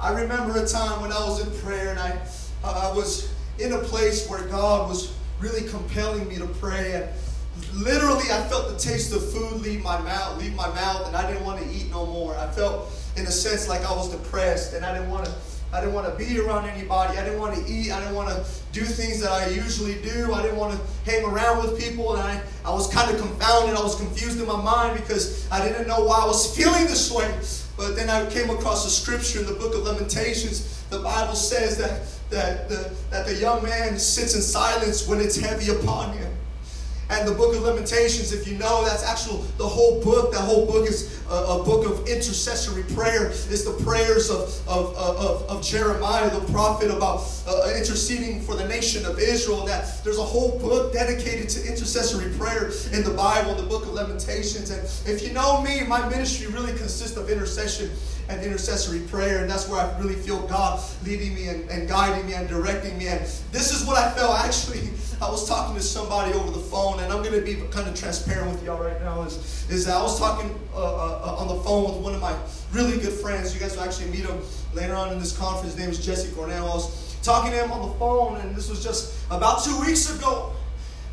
I 0.01 0.21
remember 0.21 0.61
a 0.61 0.67
time 0.67 1.01
when 1.01 1.13
I 1.13 1.21
was 1.21 1.47
in 1.47 1.63
prayer 1.63 1.91
and 1.91 2.01
I, 2.01 2.19
I 2.65 2.93
was 2.93 3.33
in 3.61 3.73
a 3.73 3.79
place 3.79 4.29
where 4.29 4.43
God 4.49 4.89
was 4.89 5.15
really 5.39 5.67
compelling 5.69 6.27
me 6.29 6.37
to 6.37 6.47
pray. 6.47 6.93
And 6.93 7.09
literally, 7.73 8.31
I 8.33 8.43
felt 8.49 8.69
the 8.69 8.79
taste 8.79 9.15
of 9.15 9.33
food 9.33 9.63
leave 9.63 9.83
my 9.83 10.01
mouth, 10.01 10.39
leave 10.39 10.55
my 10.55 10.69
mouth, 10.75 11.07
and 11.07 11.17
I 11.17 11.31
didn't 11.31 11.47
want 11.47 11.63
to 11.63 11.71
eat 11.71 11.89
no 11.91 12.05
more. 12.05 12.37
I 12.37 12.51
felt, 12.51 12.91
in 13.17 13.27
a 13.27 13.31
sense, 13.31 13.69
like 13.69 13.85
I 13.85 13.93
was 13.93 14.11
depressed, 14.11 14.75
and 14.75 14.85
I 14.85 14.93
didn't 14.93 15.11
want 15.11 15.27
to. 15.27 15.33
I 15.75 15.81
didn't 15.81 15.95
want 15.95 16.07
to 16.07 16.25
be 16.25 16.39
around 16.39 16.69
anybody. 16.69 17.19
I 17.19 17.25
didn't 17.25 17.41
want 17.41 17.57
to 17.57 17.71
eat. 17.71 17.91
I 17.91 17.99
didn't 17.99 18.15
want 18.15 18.29
to 18.29 18.49
do 18.71 18.83
things 18.83 19.21
that 19.21 19.33
I 19.33 19.49
usually 19.49 19.97
do. 20.03 20.33
I 20.33 20.41
didn't 20.41 20.57
want 20.57 20.79
to 20.79 21.11
hang 21.11 21.25
around 21.25 21.65
with 21.65 21.81
people. 21.81 22.15
And 22.15 22.23
I, 22.23 22.41
I 22.65 22.71
was 22.71 22.87
kind 22.95 23.13
of 23.13 23.21
confounded. 23.21 23.75
I 23.75 23.83
was 23.83 23.97
confused 23.97 24.39
in 24.41 24.47
my 24.47 24.63
mind 24.63 25.01
because 25.01 25.51
I 25.51 25.67
didn't 25.67 25.89
know 25.89 26.05
why 26.05 26.21
I 26.21 26.27
was 26.27 26.57
feeling 26.57 26.85
this 26.85 27.11
way. 27.11 27.29
But 27.77 27.97
then 27.97 28.09
I 28.09 28.25
came 28.31 28.51
across 28.51 28.87
a 28.87 28.91
scripture 28.91 29.41
in 29.41 29.47
the 29.47 29.55
book 29.55 29.75
of 29.75 29.83
Lamentations. 29.83 30.85
The 30.91 31.01
Bible 31.01 31.35
says 31.35 31.77
that, 31.79 32.07
that, 32.31 32.69
the, 32.69 32.95
that 33.11 33.27
the 33.27 33.35
young 33.35 33.65
man 33.65 33.99
sits 33.99 34.37
in 34.37 34.43
silence 34.43 35.09
when 35.09 35.21
it's 35.21 35.37
heavy 35.37 35.73
upon 35.73 36.17
him. 36.17 36.33
And 37.11 37.29
the 37.29 37.35
book 37.35 37.55
of 37.55 37.63
Lamentations, 37.63 38.33
if 38.33 38.49
you 38.49 38.57
know, 38.57 38.85
that's 38.85 39.05
actual 39.05 39.39
the 39.59 39.67
whole 39.67 40.03
book. 40.03 40.33
That 40.33 40.41
whole 40.41 40.67
book 40.67 40.89
is 40.89 41.23
a, 41.29 41.35
a 41.35 41.65
book 41.65 41.87
of 41.87 42.09
intercessory 42.09 42.83
prayer. 42.95 43.27
It's 43.27 43.65
the 43.65 43.79
prayers 43.85 44.31
of, 44.31 44.49
of, 44.67 44.97
of, 44.97 45.43
of 45.51 45.63
Jeremiah, 45.63 46.31
the 46.31 46.45
prophet, 46.53 46.91
about 46.91 47.21
uh, 47.47 47.75
interceding 47.77 48.41
for 48.41 48.55
the 48.55 48.67
nation 48.67 49.05
of 49.05 49.19
Israel. 49.19 49.67
That 49.67 50.03
there's 50.03 50.19
a 50.19 50.23
whole 50.23 50.59
book 50.59 50.93
dedicated 50.93 51.49
to 51.51 51.67
intercessory 51.67 52.33
prayer 52.39 52.71
in 52.93 53.05
the 53.05 53.15
Bible, 53.15 53.55
the 53.55 53.69
book 53.69 53.85
of 53.85 53.93
Lamentations. 53.93 54.71
And 54.71 54.83
if 55.09 55.23
you 55.23 55.33
know 55.33 55.61
me, 55.63 55.85
my 55.85 56.09
ministry 56.09 56.47
really 56.47 56.73
consists 56.73 57.17
of 57.17 57.29
intercession 57.29 57.91
and 58.29 58.43
intercessory 58.43 59.01
prayer. 59.01 59.41
And 59.41 59.51
that's 59.51 59.69
where 59.69 59.81
I 59.81 59.99
really 59.99 60.15
feel 60.15 60.47
God 60.47 60.83
leading 61.05 61.35
me 61.35 61.49
and, 61.49 61.69
and 61.71 61.89
guiding 61.89 62.27
me 62.27 62.35
and 62.35 62.49
directing 62.49 62.97
me. 62.99 63.09
And 63.09 63.21
this 63.53 63.73
is 63.73 63.87
what 63.87 63.97
I 63.99 64.11
felt 64.13 64.39
actually. 64.45 64.91
I 65.23 65.31
was 65.31 65.49
talking 65.49 65.77
to 65.77 65.83
somebody 65.83 66.35
over 66.35 66.51
the 66.51 66.59
phone, 66.59 67.01
and 67.01 67.13
I'm 67.13 67.23
going 67.23 67.35
to 67.35 67.41
be 67.41 67.55
kind 67.71 67.89
of 67.89 67.95
transparent 67.95 68.51
with 68.51 68.65
y'all 68.65 68.83
right 68.83 69.01
now. 69.01 69.23
Is, 69.23 69.65
is 69.71 69.87
that 69.87 69.97
I 69.97 70.03
was 70.03 70.19
talking 70.19 70.51
uh, 70.75 70.79
uh, 70.79 71.37
on 71.39 71.49
the 71.49 71.63
phone 71.63 71.95
with 71.95 72.03
one 72.03 72.15
of 72.15 72.21
my 72.21 72.37
really 72.73 72.99
good 72.99 73.13
friends. 73.13 73.55
You 73.55 73.61
guys 73.61 73.77
will 73.77 73.85
actually 73.85 74.11
meet 74.11 74.27
him 74.27 74.39
later 74.75 74.95
on 74.95 75.13
in 75.13 75.19
this 75.19 75.37
conference. 75.37 75.75
His 75.75 75.79
name 75.81 75.91
is 75.91 76.05
Jesse 76.05 76.35
Cornell. 76.35 76.67
I 76.67 76.75
was 76.75 77.17
talking 77.23 77.53
to 77.53 77.65
him 77.65 77.73
on 77.73 77.89
the 77.89 77.95
phone, 77.95 78.37
and 78.39 78.55
this 78.57 78.69
was 78.69 78.83
just 78.83 79.15
about 79.31 79.65
two 79.65 79.81
weeks 79.81 80.15
ago. 80.15 80.53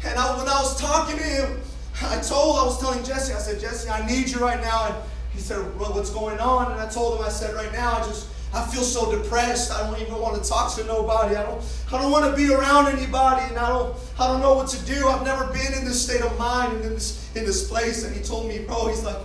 And 0.04 0.18
I, 0.18 0.38
when 0.38 0.48
I 0.48 0.60
was 0.62 0.80
talking 0.80 1.18
to 1.18 1.24
him, 1.24 1.62
I 2.02 2.20
told, 2.20 2.58
I 2.58 2.66
was 2.66 2.80
telling 2.80 3.04
Jesse, 3.04 3.34
I 3.34 3.38
said, 3.38 3.60
Jesse, 3.60 3.90
I 3.90 4.06
need 4.08 4.30
you 4.30 4.40
right 4.40 4.60
now. 4.60 4.88
And 4.88 4.96
he 5.34 5.40
said, 5.40 5.58
well, 5.80 5.94
what's 5.94 6.10
going 6.10 6.40
on? 6.40 6.72
And 6.72 6.82
I 6.82 6.88
told 6.90 7.20
him, 7.20 7.26
I 7.26 7.30
said, 7.30 7.56
right 7.56 7.72
now, 7.72 7.98
I 7.98 8.00
just, 8.00 8.28
I 8.54 8.66
feel 8.66 8.84
so 8.84 9.18
depressed. 9.18 9.72
I 9.72 9.90
don't 9.90 10.00
even 10.02 10.20
want 10.20 10.42
to 10.42 10.50
talk 10.50 10.76
to 10.76 10.84
nobody. 10.84 11.36
I 11.36 11.44
don't, 11.44 11.64
I 11.92 12.02
don't 12.02 12.12
want 12.12 12.30
to 12.30 12.36
be 12.36 12.54
around 12.54 12.88
anybody, 12.88 13.46
and 13.48 13.58
I 13.58 13.70
don't, 13.70 13.96
I 14.20 14.28
don't 14.28 14.42
know 14.42 14.56
what 14.56 14.68
to 14.70 14.86
do. 14.86 15.08
I've 15.08 15.24
never 15.24 15.46
been 15.54 15.74
in 15.74 15.86
this 15.86 16.04
state 16.04 16.22
of 16.22 16.38
mind 16.38 16.74
and 16.74 16.86
in 16.86 16.94
this, 16.94 17.36
in 17.36 17.46
this 17.46 17.70
place. 17.70 18.04
And 18.04 18.14
he 18.14 18.22
told 18.22 18.48
me, 18.48 18.60
bro, 18.60 18.88
he's 18.90 19.04
like, 19.04 19.16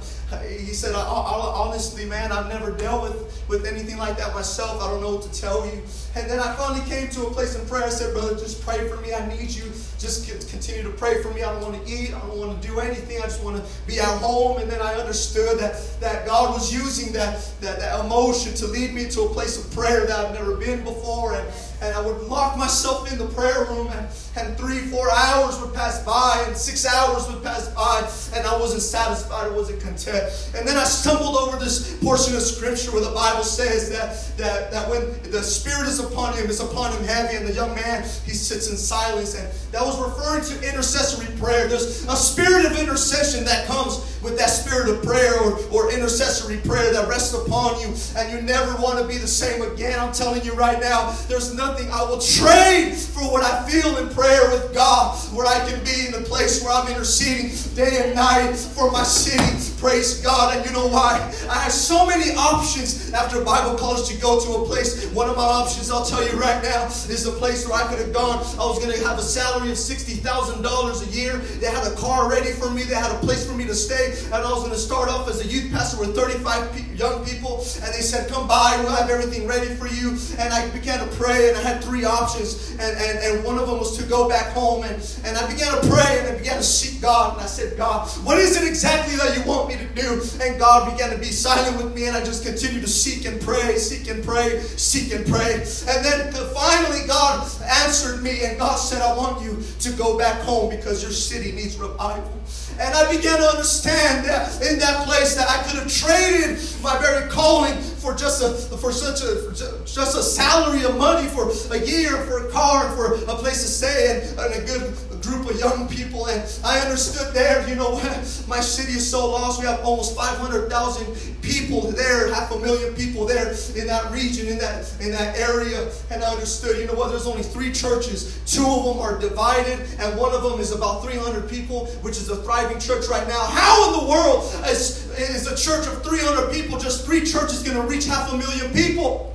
he 0.48 0.72
said, 0.72 0.94
I, 0.94 1.00
I, 1.00 1.52
honestly, 1.54 2.04
man, 2.04 2.32
I've 2.32 2.48
never 2.48 2.72
dealt 2.72 3.02
with, 3.02 3.44
with 3.48 3.66
anything 3.66 3.96
like 3.96 4.16
that 4.18 4.34
myself. 4.34 4.82
I 4.82 4.90
don't 4.90 5.00
know 5.00 5.16
what 5.16 5.22
to 5.22 5.40
tell 5.40 5.66
you. 5.66 5.82
And 6.16 6.30
then 6.30 6.40
I 6.40 6.54
finally 6.54 6.84
came 6.88 7.08
to 7.10 7.26
a 7.26 7.30
place 7.30 7.56
in 7.56 7.66
prayer. 7.68 7.84
I 7.84 7.90
said, 7.90 8.12
brother, 8.12 8.34
just 8.34 8.62
pray 8.64 8.88
for 8.88 8.96
me. 8.96 9.12
I 9.12 9.26
need 9.28 9.50
you. 9.50 9.70
Just 9.98 10.50
continue 10.50 10.82
to 10.82 10.90
pray 10.90 11.22
for 11.22 11.30
me. 11.30 11.42
I 11.42 11.52
don't 11.52 11.62
want 11.62 11.86
to 11.86 11.92
eat. 11.92 12.14
I 12.14 12.20
don't 12.20 12.38
want 12.38 12.60
to 12.60 12.68
do 12.68 12.80
anything. 12.80 13.18
I 13.18 13.22
just 13.22 13.42
want 13.42 13.56
to 13.56 13.86
be 13.86 13.98
at 13.98 14.18
home. 14.18 14.58
And 14.58 14.70
then 14.70 14.82
I 14.82 14.94
understood 14.94 15.58
that, 15.58 15.80
that 16.00 16.26
God 16.26 16.52
was 16.52 16.72
using 16.72 17.12
that, 17.14 17.50
that, 17.60 17.78
that 17.80 18.04
emotion 18.04 18.54
to 18.54 18.66
lead 18.66 18.92
me 18.92 19.08
to 19.10 19.22
a 19.22 19.28
place 19.28 19.62
of 19.62 19.72
prayer 19.72 20.06
that 20.06 20.18
I've 20.18 20.34
never 20.34 20.56
been 20.56 20.84
before. 20.84 21.34
And, 21.34 21.48
and 21.82 21.94
I 21.94 22.00
would 22.00 22.22
lock 22.22 22.56
myself 22.56 23.10
in 23.12 23.18
the 23.18 23.26
prayer 23.26 23.64
room, 23.66 23.88
and, 23.88 24.08
and 24.36 24.56
three, 24.56 24.78
four 24.78 25.10
hours 25.12 25.60
would 25.60 25.74
pass 25.74 26.02
by, 26.04 26.44
and 26.46 26.56
six 26.56 26.86
hours 26.86 27.28
would 27.28 27.42
pass 27.42 27.68
by, 27.74 28.08
and 28.34 28.46
I 28.46 28.58
wasn't 28.58 28.80
satisfied, 28.80 29.46
I 29.46 29.54
wasn't 29.54 29.82
content. 29.82 30.24
And 30.56 30.66
then 30.66 30.78
I 30.78 30.84
stumbled 30.84 31.36
over 31.36 31.58
this 31.58 31.98
portion 32.02 32.34
of 32.34 32.40
scripture 32.40 32.92
where 32.92 33.04
the 33.04 33.10
Bible 33.10 33.44
says 33.44 33.90
that, 33.90 34.38
that, 34.38 34.70
that 34.72 34.88
when 34.88 35.02
the 35.30 35.42
Spirit 35.42 35.86
is 35.86 35.98
upon 35.98 36.34
him, 36.34 36.46
it's 36.46 36.60
upon 36.60 36.92
him 36.92 37.04
heavy, 37.04 37.36
and 37.36 37.46
the 37.46 37.52
young 37.52 37.74
man, 37.74 38.02
he 38.24 38.32
sits 38.32 38.70
in 38.70 38.76
silence. 38.76 39.34
And 39.34 39.46
that 39.72 39.84
was 39.86 39.98
referring 40.00 40.44
to 40.44 40.68
intercessory 40.68 41.34
prayer. 41.38 41.68
There's 41.68 42.04
a 42.04 42.16
spirit 42.16 42.66
of 42.66 42.78
intercession 42.78 43.44
that 43.44 43.66
comes 43.66 44.18
with 44.22 44.36
that 44.38 44.50
spirit 44.50 44.88
of 44.88 45.04
prayer 45.04 45.38
or, 45.40 45.58
or 45.70 45.92
intercessory 45.92 46.58
prayer 46.58 46.92
that 46.92 47.08
rests 47.08 47.32
upon 47.32 47.80
you, 47.80 47.94
and 48.16 48.32
you 48.32 48.42
never 48.42 48.74
want 48.82 48.98
to 48.98 49.06
be 49.06 49.18
the 49.18 49.26
same 49.26 49.62
again. 49.62 49.98
I'm 50.00 50.12
telling 50.12 50.44
you 50.44 50.52
right 50.54 50.80
now, 50.80 51.12
there's 51.28 51.54
nothing 51.54 51.88
I 51.92 52.02
will 52.02 52.18
trade 52.18 52.94
for 52.94 53.30
what 53.30 53.44
I 53.44 53.68
feel 53.70 53.98
in 53.98 54.08
prayer 54.12 54.50
with 54.50 54.74
God, 54.74 55.16
where 55.32 55.46
I 55.46 55.58
can 55.68 55.82
be 55.84 56.06
in 56.06 56.12
the 56.12 56.26
place 56.26 56.62
where 56.62 56.72
I'm 56.72 56.88
interceding 56.88 57.52
day 57.76 58.02
and 58.04 58.14
night 58.16 58.56
for 58.56 58.90
my 58.90 59.04
city, 59.04 59.58
Praise 59.86 60.20
God. 60.20 60.56
And 60.56 60.66
you 60.66 60.72
know 60.72 60.88
why? 60.88 61.14
I 61.48 61.54
had 61.54 61.70
so 61.70 62.04
many 62.04 62.34
options 62.34 63.12
after 63.12 63.40
Bible 63.40 63.78
college 63.78 64.08
to 64.08 64.20
go 64.20 64.44
to 64.44 64.50
a 64.58 64.66
place. 64.66 65.06
One 65.12 65.30
of 65.30 65.36
my 65.36 65.44
options, 65.44 65.92
I'll 65.92 66.04
tell 66.04 66.26
you 66.26 66.36
right 66.36 66.60
now, 66.60 66.86
is 66.86 67.24
a 67.24 67.30
place 67.30 67.68
where 67.68 67.80
I 67.80 67.86
could 67.86 68.00
have 68.00 68.12
gone. 68.12 68.38
I 68.58 68.66
was 68.66 68.80
going 68.84 68.90
to 68.90 69.06
have 69.06 69.16
a 69.16 69.22
salary 69.22 69.70
of 69.70 69.76
$60,000 69.76 70.18
a 70.26 71.16
year. 71.16 71.36
They 71.62 71.70
had 71.70 71.86
a 71.86 71.94
car 71.94 72.28
ready 72.28 72.50
for 72.50 72.68
me. 72.68 72.82
They 72.82 72.96
had 72.96 73.12
a 73.12 73.18
place 73.20 73.48
for 73.48 73.56
me 73.56 73.64
to 73.66 73.76
stay. 73.76 74.18
And 74.34 74.34
I 74.34 74.50
was 74.50 74.64
going 74.64 74.72
to 74.72 74.78
start 74.78 75.08
off 75.08 75.28
as 75.28 75.40
a 75.40 75.46
youth 75.46 75.70
pastor 75.70 76.00
with 76.00 76.16
35 76.16 76.72
pe- 76.72 76.96
young 76.96 77.24
people. 77.24 77.58
And 77.58 77.94
they 77.94 78.02
said, 78.02 78.28
come 78.28 78.48
by. 78.48 78.76
We'll 78.82 78.90
have 78.90 79.08
everything 79.08 79.46
ready 79.46 79.72
for 79.76 79.86
you. 79.86 80.18
And 80.42 80.52
I 80.52 80.68
began 80.70 80.98
to 80.98 81.14
pray. 81.14 81.50
And 81.50 81.58
I 81.58 81.62
had 81.62 81.84
three 81.84 82.04
options. 82.04 82.72
And, 82.72 82.90
and, 82.98 83.18
and 83.22 83.44
one 83.44 83.56
of 83.56 83.68
them 83.68 83.78
was 83.78 83.96
to 83.98 84.04
go 84.08 84.28
back 84.28 84.52
home. 84.52 84.82
And, 84.82 84.98
and 85.22 85.38
I 85.38 85.46
began 85.46 85.80
to 85.80 85.88
pray. 85.88 86.18
And 86.18 86.34
I 86.34 86.36
began 86.36 86.56
to 86.56 86.64
seek 86.64 87.00
God. 87.00 87.34
And 87.34 87.42
I 87.42 87.46
said, 87.46 87.76
God, 87.76 88.08
what 88.26 88.38
is 88.38 88.60
it 88.60 88.66
exactly 88.66 89.14
that 89.14 89.38
you 89.38 89.44
want 89.48 89.68
me 89.68 89.75
to 89.78 89.86
do? 89.94 90.20
And 90.42 90.58
God 90.58 90.92
began 90.92 91.10
to 91.10 91.18
be 91.18 91.26
silent 91.26 91.82
with 91.82 91.94
me. 91.94 92.06
And 92.06 92.16
I 92.16 92.24
just 92.24 92.44
continued 92.44 92.82
to 92.82 92.88
seek 92.88 93.24
and 93.26 93.40
pray, 93.40 93.76
seek 93.76 94.08
and 94.08 94.24
pray, 94.24 94.60
seek 94.76 95.12
and 95.12 95.26
pray. 95.26 95.54
And 95.54 96.04
then 96.04 96.32
finally, 96.54 97.06
God 97.06 97.46
answered 97.84 98.22
me. 98.22 98.44
And 98.44 98.58
God 98.58 98.76
said, 98.76 99.02
I 99.02 99.16
want 99.16 99.42
you 99.42 99.62
to 99.80 99.92
go 99.92 100.18
back 100.18 100.40
home 100.42 100.70
because 100.70 101.02
your 101.02 101.12
city 101.12 101.52
needs 101.52 101.76
revival. 101.76 102.32
And 102.78 102.94
I 102.94 103.10
began 103.10 103.38
to 103.38 103.44
understand 103.44 104.26
that 104.26 104.60
in 104.60 104.78
that 104.78 105.06
place 105.06 105.34
that 105.34 105.48
I 105.48 105.62
could 105.62 105.80
have 105.80 105.92
traded 105.92 106.58
my 106.82 106.98
very 107.00 107.28
calling 107.30 107.80
for 107.80 108.14
just 108.14 108.42
a 108.42 108.76
for 108.76 108.92
such 108.92 109.22
a 109.22 109.36
for 109.42 109.52
just 109.86 110.16
a 110.16 110.22
salary 110.22 110.84
of 110.84 110.96
money 110.98 111.26
for 111.28 111.50
a 111.72 111.78
year, 111.78 112.16
for 112.26 112.46
a 112.46 112.50
car, 112.52 112.90
for 112.94 113.14
a 113.14 113.34
place 113.36 113.62
to 113.62 113.68
stay, 113.68 114.20
and, 114.20 114.38
and 114.38 114.62
a 114.62 114.66
good 114.66 114.94
group 115.26 115.50
of 115.50 115.58
young 115.58 115.88
people. 115.88 116.26
And 116.26 116.42
I 116.64 116.78
understood 116.80 117.34
there, 117.34 117.68
you 117.68 117.74
know? 117.74 117.96
My 118.48 118.60
city 118.60 118.92
is 118.92 119.10
so 119.10 119.30
lost. 119.30 119.60
We 119.60 119.66
have 119.66 119.80
almost 119.84 120.16
500,000 120.16 121.42
people 121.42 121.82
there, 121.92 122.32
half 122.32 122.50
a 122.52 122.58
million 122.58 122.94
people 122.94 123.26
there 123.26 123.48
in 123.76 123.86
that 123.86 124.10
region, 124.10 124.46
in 124.46 124.58
that 124.58 124.92
in 125.00 125.10
that 125.12 125.36
area. 125.36 125.90
And 126.10 126.22
I 126.22 126.32
understood, 126.32 126.78
you 126.78 126.86
know 126.86 126.94
what? 126.94 127.10
There's 127.10 127.26
only 127.26 127.42
three 127.42 127.72
churches. 127.72 128.40
Two 128.46 128.66
of 128.66 128.84
them 128.84 128.98
are 128.98 129.18
divided, 129.18 129.80
and 129.98 130.18
one 130.18 130.32
of 130.32 130.42
them 130.42 130.60
is 130.60 130.72
about 130.72 131.02
300 131.02 131.48
people, 131.48 131.86
which 132.02 132.16
is 132.16 132.28
a 132.28 132.36
thriving 132.36 132.78
church 132.78 133.08
right 133.08 133.26
now. 133.28 133.44
How 133.44 133.88
in 133.88 134.00
the 134.00 134.10
world 134.10 134.44
is, 134.66 135.10
is 135.18 135.46
a 135.46 135.56
church 135.56 135.86
of 135.86 136.02
300 136.02 136.52
people, 136.52 136.78
just 136.78 137.04
three 137.04 137.24
churches, 137.24 137.62
going 137.62 137.76
to 137.76 137.86
reach 137.86 138.06
half 138.06 138.32
a 138.32 138.36
million 138.36 138.72
people? 138.72 139.34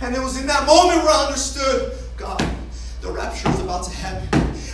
And 0.00 0.14
it 0.14 0.20
was 0.20 0.38
in 0.38 0.46
that 0.46 0.66
moment 0.66 1.02
where 1.02 1.08
I 1.08 1.26
understood, 1.26 1.94
God, 2.18 2.55
the 3.06 3.12
rapture 3.12 3.48
is 3.50 3.60
about 3.60 3.84
to 3.84 3.90
happen. 3.90 4.26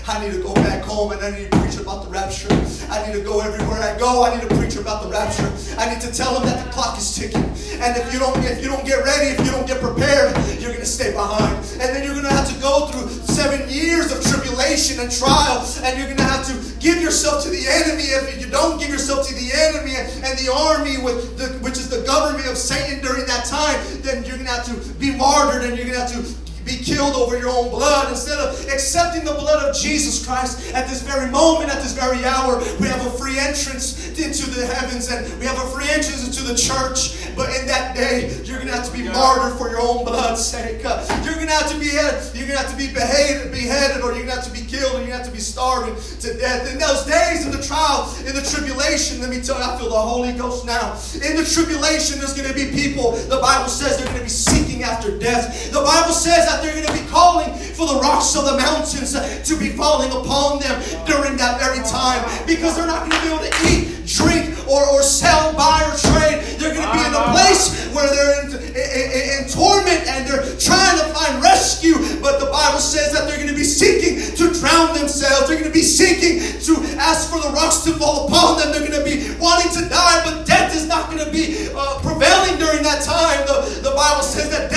I 0.09 0.19
need 0.25 0.33
to 0.33 0.43
go 0.43 0.55
back 0.55 0.83
home 0.83 1.13
and 1.13 1.21
I 1.21 1.31
need 1.31 1.53
to 1.53 1.59
preach 1.61 1.77
about 1.77 2.05
the 2.05 2.11
rapture. 2.11 2.49
I 2.91 3.07
need 3.07 3.13
to 3.13 3.23
go 3.23 3.41
everywhere 3.41 3.79
I 3.79 3.97
go. 3.99 4.25
I 4.25 4.35
need 4.35 4.49
to 4.49 4.55
preach 4.57 4.75
about 4.75 5.05
the 5.05 5.11
rapture. 5.11 5.47
I 5.79 5.93
need 5.93 6.01
to 6.01 6.11
tell 6.11 6.35
them 6.35 6.45
that 6.49 6.65
the 6.65 6.73
clock 6.73 6.99
is 6.99 7.15
ticking. 7.15 7.45
And 7.79 7.95
if 7.95 8.13
you 8.13 8.19
don't, 8.19 8.35
if 8.43 8.65
you 8.65 8.69
don't 8.69 8.85
get 8.85 9.05
ready, 9.05 9.37
if 9.37 9.45
you 9.45 9.53
don't 9.53 9.67
get 9.67 9.81
prepared, 9.81 10.35
you're 10.59 10.73
going 10.73 10.83
to 10.83 10.89
stay 10.89 11.13
behind. 11.13 11.55
And 11.79 11.95
then 11.95 12.03
you're 12.03 12.17
going 12.17 12.27
to 12.27 12.35
have 12.35 12.49
to 12.49 12.59
go 12.61 12.89
through 12.89 13.09
seven 13.31 13.69
years 13.69 14.11
of 14.11 14.25
tribulation 14.25 14.99
and 14.99 15.13
trial. 15.13 15.63
And 15.85 15.95
you're 15.99 16.09
going 16.09 16.25
to 16.25 16.33
have 16.33 16.49
to 16.51 16.57
give 16.81 17.01
yourself 17.01 17.45
to 17.45 17.51
the 17.51 17.63
enemy. 17.69 18.11
If 18.17 18.41
you 18.41 18.51
don't 18.51 18.81
give 18.81 18.89
yourself 18.89 19.29
to 19.29 19.35
the 19.35 19.53
enemy 19.55 19.95
and 19.95 20.35
the 20.41 20.51
army, 20.51 20.99
with 20.99 21.39
the, 21.39 21.47
which 21.63 21.79
is 21.79 21.89
the 21.89 22.03
government 22.03 22.49
of 22.49 22.57
Satan 22.57 23.05
during 23.05 23.27
that 23.27 23.45
time, 23.45 23.79
then 24.03 24.25
you're 24.25 24.41
going 24.41 24.51
to 24.51 24.57
have 24.57 24.67
to 24.67 24.75
be 24.99 25.15
martyred 25.15 25.63
and 25.63 25.77
you're 25.77 25.87
going 25.87 26.01
to 26.01 26.03
have 26.03 26.11
to 26.11 26.42
be 26.73 26.85
killed 26.85 27.15
over 27.15 27.39
your 27.39 27.51
own 27.51 27.69
blood 27.71 28.09
instead 28.11 28.39
of 28.39 28.59
accepting 28.69 29.25
the 29.25 29.35
blood 29.35 29.69
of 29.69 29.77
Jesus 29.77 30.25
Christ 30.25 30.73
at 30.73 30.89
this 30.89 31.03
very 31.03 31.31
moment, 31.31 31.71
at 31.71 31.83
this 31.83 31.93
very 31.93 32.25
hour. 32.25 32.59
We 32.81 32.89
have 32.89 33.05
a 33.07 33.11
free 33.19 33.39
entrance 33.39 34.09
into 34.19 34.49
the 34.51 34.67
heavens 34.67 35.11
and 35.11 35.27
we 35.39 35.47
have 35.47 35.59
a 35.59 35.69
free 35.69 35.89
entrance 35.89 36.27
into 36.27 36.43
the 36.43 36.57
church. 36.57 37.19
But 37.35 37.55
in 37.57 37.67
that 37.67 37.97
day, 37.97 38.41
you're 38.45 38.59
gonna 38.59 38.73
have 38.73 38.87
to 38.87 38.93
be 38.93 39.05
martyred 39.09 39.59
for 39.59 39.69
your 39.71 39.81
own 39.81 40.05
blood's 40.05 40.45
sake. 40.45 40.85
Uh, 40.85 41.01
you're 41.25 41.35
gonna 41.35 41.53
have 41.53 41.71
to 41.71 41.79
be 41.79 41.93
you're 42.37 42.47
gonna 42.47 42.61
have 42.61 42.71
to 42.71 42.77
be 42.77 42.93
beheaded, 42.93 43.53
beheaded, 43.53 44.03
or 44.03 44.13
you're 44.13 44.25
gonna 44.25 44.41
have 44.41 44.45
to 44.45 44.53
be 44.53 44.65
killed, 44.65 44.95
or 44.95 44.99
you're 44.99 45.13
gonna 45.13 45.25
have 45.25 45.27
to 45.27 45.33
be 45.33 45.41
starving 45.41 45.97
to 46.21 46.39
death. 46.39 46.71
In 46.73 46.79
those 46.79 47.05
days 47.05 47.47
of 47.47 47.53
the 47.53 47.63
trial, 47.63 48.09
in 48.27 48.35
the 48.35 48.43
tribulation, 48.43 49.21
let 49.21 49.31
me 49.31 49.41
tell 49.41 49.59
you, 49.59 49.65
I 49.65 49.79
feel 49.79 49.89
the 49.89 49.97
Holy 49.97 50.33
Ghost 50.33 50.67
now. 50.67 50.93
In 51.25 51.37
the 51.37 51.45
tribulation, 51.45 52.19
there's 52.19 52.35
gonna 52.35 52.55
be 52.55 52.71
people. 52.71 53.13
The 53.13 53.41
Bible 53.41 53.69
says 53.69 53.97
they're 53.97 54.07
gonna 54.07 54.25
be 54.25 54.29
seeking 54.29 54.83
after 54.83 55.17
death. 55.19 55.73
The 55.73 55.81
Bible 55.81 56.13
says 56.13 56.47
that 56.47 56.62
they're 56.63 56.75
going 56.75 56.87
to 56.87 56.93
be 56.93 57.07
calling 57.11 57.53
for 57.75 57.87
the 57.87 57.99
rocks 58.01 58.37
of 58.37 58.45
the 58.45 58.57
mountains 58.57 59.13
to 59.13 59.55
be 59.59 59.71
falling 59.71 60.11
upon 60.13 60.61
them 60.61 60.79
during 61.05 61.37
that 61.37 61.59
very 61.59 61.83
time 61.85 62.23
because 62.47 62.77
they're 62.77 62.87
not 62.87 63.09
going 63.09 63.13
to 63.13 63.23
be 63.27 63.29
able 63.29 63.45
to 63.45 63.55
eat, 63.69 64.07
drink, 64.07 64.55
or, 64.71 64.87
or 64.89 65.03
sell, 65.03 65.53
buy, 65.55 65.83
or 65.85 65.95
trade. 65.99 66.41
They're 66.59 66.75
going 66.75 66.87
to 66.87 66.95
be 66.95 67.05
in 67.05 67.13
a 67.13 67.27
place 67.35 67.91
where 67.93 68.09
they're 68.09 68.47
in, 68.47 68.55
in, 68.73 69.07
in 69.37 69.41
torment 69.51 70.01
and 70.09 70.25
they're 70.25 70.47
trying 70.57 70.97
to 70.97 71.07
find 71.13 71.43
rescue. 71.43 71.99
But 72.25 72.41
the 72.41 72.49
Bible 72.49 72.81
says 72.81 73.13
that 73.13 73.29
they're 73.29 73.37
going 73.37 73.53
to 73.53 73.59
be 73.59 73.69
seeking 73.69 74.19
to 74.39 74.55
drown 74.59 74.95
themselves. 74.97 75.49
They're 75.49 75.61
going 75.61 75.71
to 75.71 75.75
be 75.75 75.85
seeking 75.85 76.41
to 76.41 76.73
ask 76.97 77.29
for 77.29 77.41
the 77.41 77.53
rocks 77.53 77.85
to 77.85 77.93
fall 77.95 78.27
upon 78.29 78.59
them. 78.59 78.73
They're 78.73 78.87
going 78.89 78.97
to 78.97 79.05
be 79.05 79.35
wanting 79.37 79.73
to 79.77 79.89
die, 79.89 80.23
but 80.25 80.47
death 80.47 80.75
is 80.75 80.89
not 80.89 81.11
going 81.11 81.25
to 81.25 81.31
be 81.31 81.69
uh, 81.75 82.01
prevailing 82.01 82.57
during 82.59 82.83
that 82.83 83.05
time. 83.05 83.45
The, 83.47 83.91
the 83.91 83.95
Bible 83.95 84.23
says 84.23 84.49
that 84.51 84.72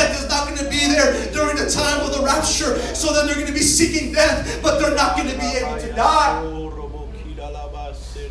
time 1.69 2.01
of 2.01 2.13
the 2.13 2.23
rapture. 2.23 2.77
So 2.95 3.13
then 3.13 3.25
they're 3.25 3.35
going 3.35 3.47
to 3.47 3.53
be 3.53 3.59
seeking 3.59 4.11
death, 4.11 4.61
but 4.61 4.79
they're 4.79 4.95
not 4.95 5.15
going 5.17 5.29
to 5.29 5.37
be 5.37 5.47
able 5.57 5.77
to 5.79 5.91
die. 5.93 6.64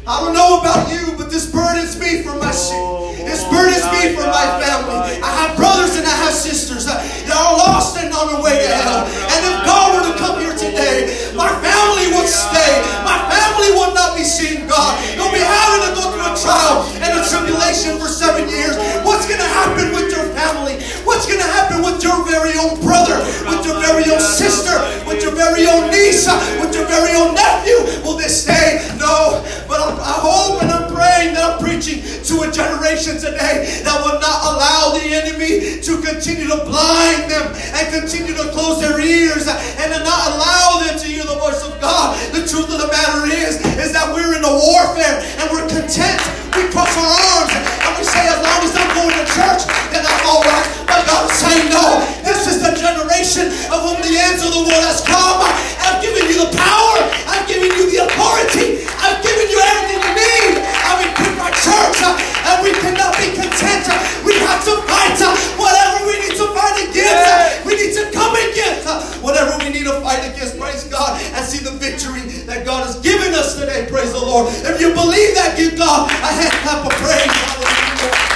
I 0.05 0.21
don't 0.21 0.37
know 0.37 0.61
about 0.61 0.93
you, 0.93 1.17
but 1.17 1.33
this 1.33 1.49
burdens 1.49 1.97
me 1.97 2.21
for 2.21 2.37
my 2.37 2.53
city. 2.53 3.25
This 3.25 3.41
burdens 3.49 3.89
me 3.89 4.13
for 4.13 4.29
my 4.29 4.45
family. 4.61 5.01
I 5.25 5.31
have 5.41 5.57
brothers 5.57 5.97
and 5.97 6.05
I 6.05 6.13
have 6.29 6.37
sisters 6.37 6.85
that 6.85 7.01
are 7.33 7.57
lost 7.57 7.97
and 7.97 8.13
on 8.13 8.29
their 8.29 8.43
way 8.45 8.53
to 8.53 8.69
hell. 8.69 9.09
And 9.09 9.41
if 9.49 9.57
God 9.65 9.97
were 9.97 10.05
to 10.05 10.15
come 10.21 10.45
here 10.45 10.53
today, 10.53 11.09
my 11.33 11.49
family 11.65 12.13
would 12.13 12.29
stay. 12.29 12.85
My 13.01 13.17
family 13.33 13.73
would 13.81 13.97
not 13.97 14.13
be 14.13 14.29
seeing 14.29 14.69
God. 14.69 14.93
They'll 15.17 15.33
be 15.33 15.41
having 15.41 15.89
to 15.89 15.97
go 15.97 16.13
through 16.13 16.29
a 16.29 16.37
trial 16.37 16.85
and 17.01 17.17
a 17.17 17.25
tribulation 17.25 17.97
for 17.97 18.13
seven 18.13 18.45
years. 18.53 18.77
What's 19.09 19.25
going 19.25 19.41
to 19.41 19.53
happen 19.57 19.89
with 19.97 20.13
your 20.13 20.29
family? 20.37 20.85
What's 21.09 21.25
going 21.25 21.41
to 21.41 21.49
happen 21.49 21.81
with 21.81 22.05
your 22.05 22.21
very 22.29 22.53
own 22.61 22.77
brother, 22.85 23.25
with 23.49 23.65
your 23.65 23.81
very 23.81 24.05
own 24.13 24.21
sister, 24.21 24.77
with 25.09 25.25
your 25.25 25.33
very 25.33 25.65
own 25.65 25.89
niece, 25.89 26.29
with 26.61 26.77
your 26.77 26.85
very 26.93 27.17
own 27.17 27.33
nephew? 27.33 28.05
Will 28.05 28.21
they 28.21 28.29
stay? 28.29 28.85
No. 29.01 29.41
But 29.65 29.81
I'm, 29.81 29.94
I 30.01 30.17
hope 30.19 30.63
and 30.63 30.71
I'm 30.71 30.89
praying 30.91 31.35
that 31.35 31.45
I'm 31.45 31.59
preaching 31.61 32.03
to 32.03 32.35
a 32.47 32.49
generation 32.51 33.19
today 33.19 33.83
that 33.85 33.97
will 34.03 34.19
not 34.19 34.39
allow 34.55 34.97
the 34.97 35.05
enemy 35.05 35.81
to 35.83 35.93
continue 36.01 36.49
to 36.49 36.61
blind 36.65 37.31
them 37.31 37.53
and 37.77 37.85
continue 37.93 38.35
to 38.35 38.49
close 38.55 38.81
their 38.81 38.99
ears 39.01 39.47
and 39.47 39.89
to 39.93 40.01
not 40.03 40.21
allow 40.35 40.83
them 40.87 40.97
to 40.99 41.07
hear 41.07 41.25
the 41.25 41.39
voice 41.39 41.63
of 41.63 41.77
God. 41.81 42.17
The 42.33 42.47
truth 42.47 42.71
of 42.73 42.81
the 42.81 42.91
matter 42.91 43.29
is, 43.29 43.61
is 43.79 43.93
that 43.93 44.11
we're 44.11 44.35
in 44.35 44.45
a 44.45 44.55
warfare 44.55 45.21
and 45.41 45.47
we're 45.53 45.67
content. 45.69 46.21
We 46.55 46.71
cross 46.71 46.91
our 46.95 47.13
arms 47.37 47.53
and 47.53 47.93
we 47.99 48.05
say, 48.07 48.23
as 48.31 48.39
long 48.39 48.61
as 48.63 48.73
I'm 48.79 48.91
going 48.95 49.15
to 49.15 49.27
church, 49.35 49.63
then 49.91 50.07
I'm 50.07 50.23
all 50.31 50.43
right. 50.47 50.67
But 50.87 51.03
God's 51.11 51.35
saying, 51.35 51.67
no, 51.75 51.99
this 52.23 52.47
is 52.47 52.63
the 52.63 52.73
generation 52.79 53.51
of 53.75 53.83
whom 53.83 53.99
the 54.01 54.15
ends 54.15 54.47
of 54.47 54.55
the 54.55 54.63
world 54.63 54.85
has 54.87 55.03
come. 55.03 55.43
I've 55.83 55.99
given 55.99 56.31
you 56.31 56.47
the 56.47 56.51
power. 56.55 56.97
I've 57.27 57.47
given 57.51 57.75
you 57.75 57.91
the 57.91 58.07
authority. 58.07 58.87
I've 59.05 59.21
given 59.21 59.47
you 59.53 59.61
everything 59.61 60.01
you 60.01 60.13
need. 60.17 60.65
I've 60.65 61.01
equipped 61.05 61.37
my 61.37 61.53
church, 61.53 61.99
uh, 62.01 62.17
and 62.17 62.57
we 62.65 62.73
cannot 62.81 63.13
be 63.21 63.37
content. 63.37 63.85
Uh, 63.85 64.01
we 64.25 64.33
have 64.49 64.65
to 64.65 64.81
fight 64.89 65.21
uh, 65.21 65.37
whatever 65.61 66.09
we 66.09 66.17
need 66.25 66.37
to 66.41 66.49
fight 66.57 66.89
against. 66.89 67.69
We 67.69 67.77
need 67.77 67.93
to 68.01 68.09
come 68.17 68.33
against 68.33 68.89
whatever 69.21 69.61
we 69.61 69.69
need 69.69 69.85
to 69.85 70.01
fight 70.01 70.25
against. 70.25 70.59
Praise 70.59 70.85
God 70.85 71.21
and 71.21 71.45
see 71.45 71.63
the 71.63 71.73
victory 71.77 72.21
that 72.49 72.65
God 72.65 72.87
has 72.87 72.97
given 73.01 73.35
us 73.35 73.61
today. 73.61 73.87
Praise 73.91 74.13
the 74.13 74.21
Lord. 74.21 74.49
If 74.65 74.81
you 74.81 74.93
believe 74.95 75.35
that, 75.37 75.55
give 75.57 75.77
God 75.77 76.09
a 76.09 76.31
hand 76.33 76.53
clap 76.65 76.87
of 76.87 76.93
praise. 76.97 77.29
Hallelujah. 77.29 78.35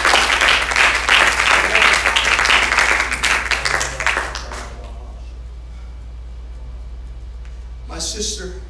My 7.89 7.99
sister 7.99 8.61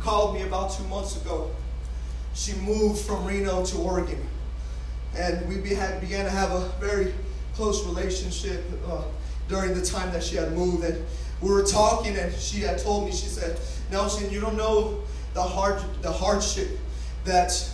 called 0.00 0.34
me 0.34 0.42
about 0.42 0.72
two 0.72 0.84
months 0.84 1.20
ago. 1.20 1.50
She 2.34 2.54
to 3.48 3.78
Oregon. 3.78 4.20
And 5.16 5.48
we 5.48 5.56
began 5.56 6.00
to 6.00 6.30
have 6.30 6.52
a 6.52 6.68
very 6.80 7.12
close 7.54 7.84
relationship 7.86 8.62
uh, 8.86 9.02
during 9.48 9.74
the 9.74 9.84
time 9.84 10.12
that 10.12 10.22
she 10.22 10.36
had 10.36 10.52
moved. 10.52 10.84
And 10.84 11.04
we 11.40 11.50
were 11.50 11.64
talking, 11.64 12.16
and 12.16 12.32
she 12.34 12.60
had 12.60 12.78
told 12.78 13.06
me, 13.06 13.10
she 13.10 13.26
said, 13.26 13.58
Nelson, 13.90 14.30
you 14.30 14.40
don't 14.40 14.56
know 14.56 15.02
the 15.34 15.42
hard 15.42 15.80
the 16.02 16.12
hardship 16.12 16.68
that 17.24 17.68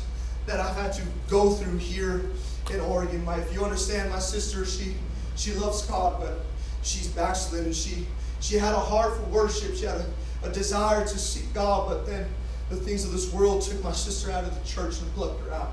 that 0.47 0.61
I've 0.61 0.77
had 0.77 0.93
to 0.95 1.03
go 1.29 1.51
through 1.51 1.79
here 1.79 2.31
in 2.73 2.81
Oregon. 2.81 3.25
My, 3.25 3.39
if 3.39 3.53
you 3.53 3.65
understand, 3.65 4.11
my 4.11 4.19
sister, 4.19 4.65
she 4.65 4.95
she 5.37 5.53
loves 5.55 5.83
God, 5.83 6.21
but 6.21 6.41
she's 6.83 7.09
backslidden. 7.09 7.73
She 7.73 8.07
she 8.41 8.57
had 8.57 8.73
a 8.73 8.81
heart 8.81 9.17
for 9.17 9.25
worship. 9.25 9.75
She 9.75 9.87
had 9.87 10.01
a, 10.01 10.49
a 10.49 10.53
desire 10.53 11.03
to 11.03 11.19
seek 11.19 11.53
God, 11.53 11.89
but 11.89 12.07
then 12.07 12.27
the 12.75 12.81
things 12.81 13.05
of 13.05 13.13
this 13.13 13.33
world 13.33 13.63
took 13.63 13.83
my 13.83 13.93
sister 13.93 14.31
out 14.31 14.45
of 14.45 14.59
the 14.59 14.69
church 14.69 15.01
and 15.01 15.13
plucked 15.15 15.45
her 15.45 15.53
out. 15.53 15.73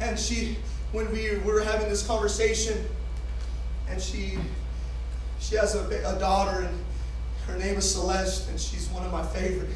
And 0.00 0.18
she, 0.18 0.58
when 0.92 1.10
we 1.12 1.38
were 1.38 1.62
having 1.62 1.88
this 1.88 2.06
conversation, 2.06 2.84
and 3.88 4.00
she, 4.00 4.38
she 5.40 5.56
has 5.56 5.74
a, 5.74 5.86
a 5.86 6.18
daughter, 6.18 6.62
and 6.62 6.78
her 7.46 7.56
name 7.56 7.76
is 7.76 7.90
Celeste, 7.90 8.48
and 8.50 8.60
she's 8.60 8.88
one 8.88 9.04
of 9.04 9.12
my 9.12 9.24
favorite. 9.24 9.70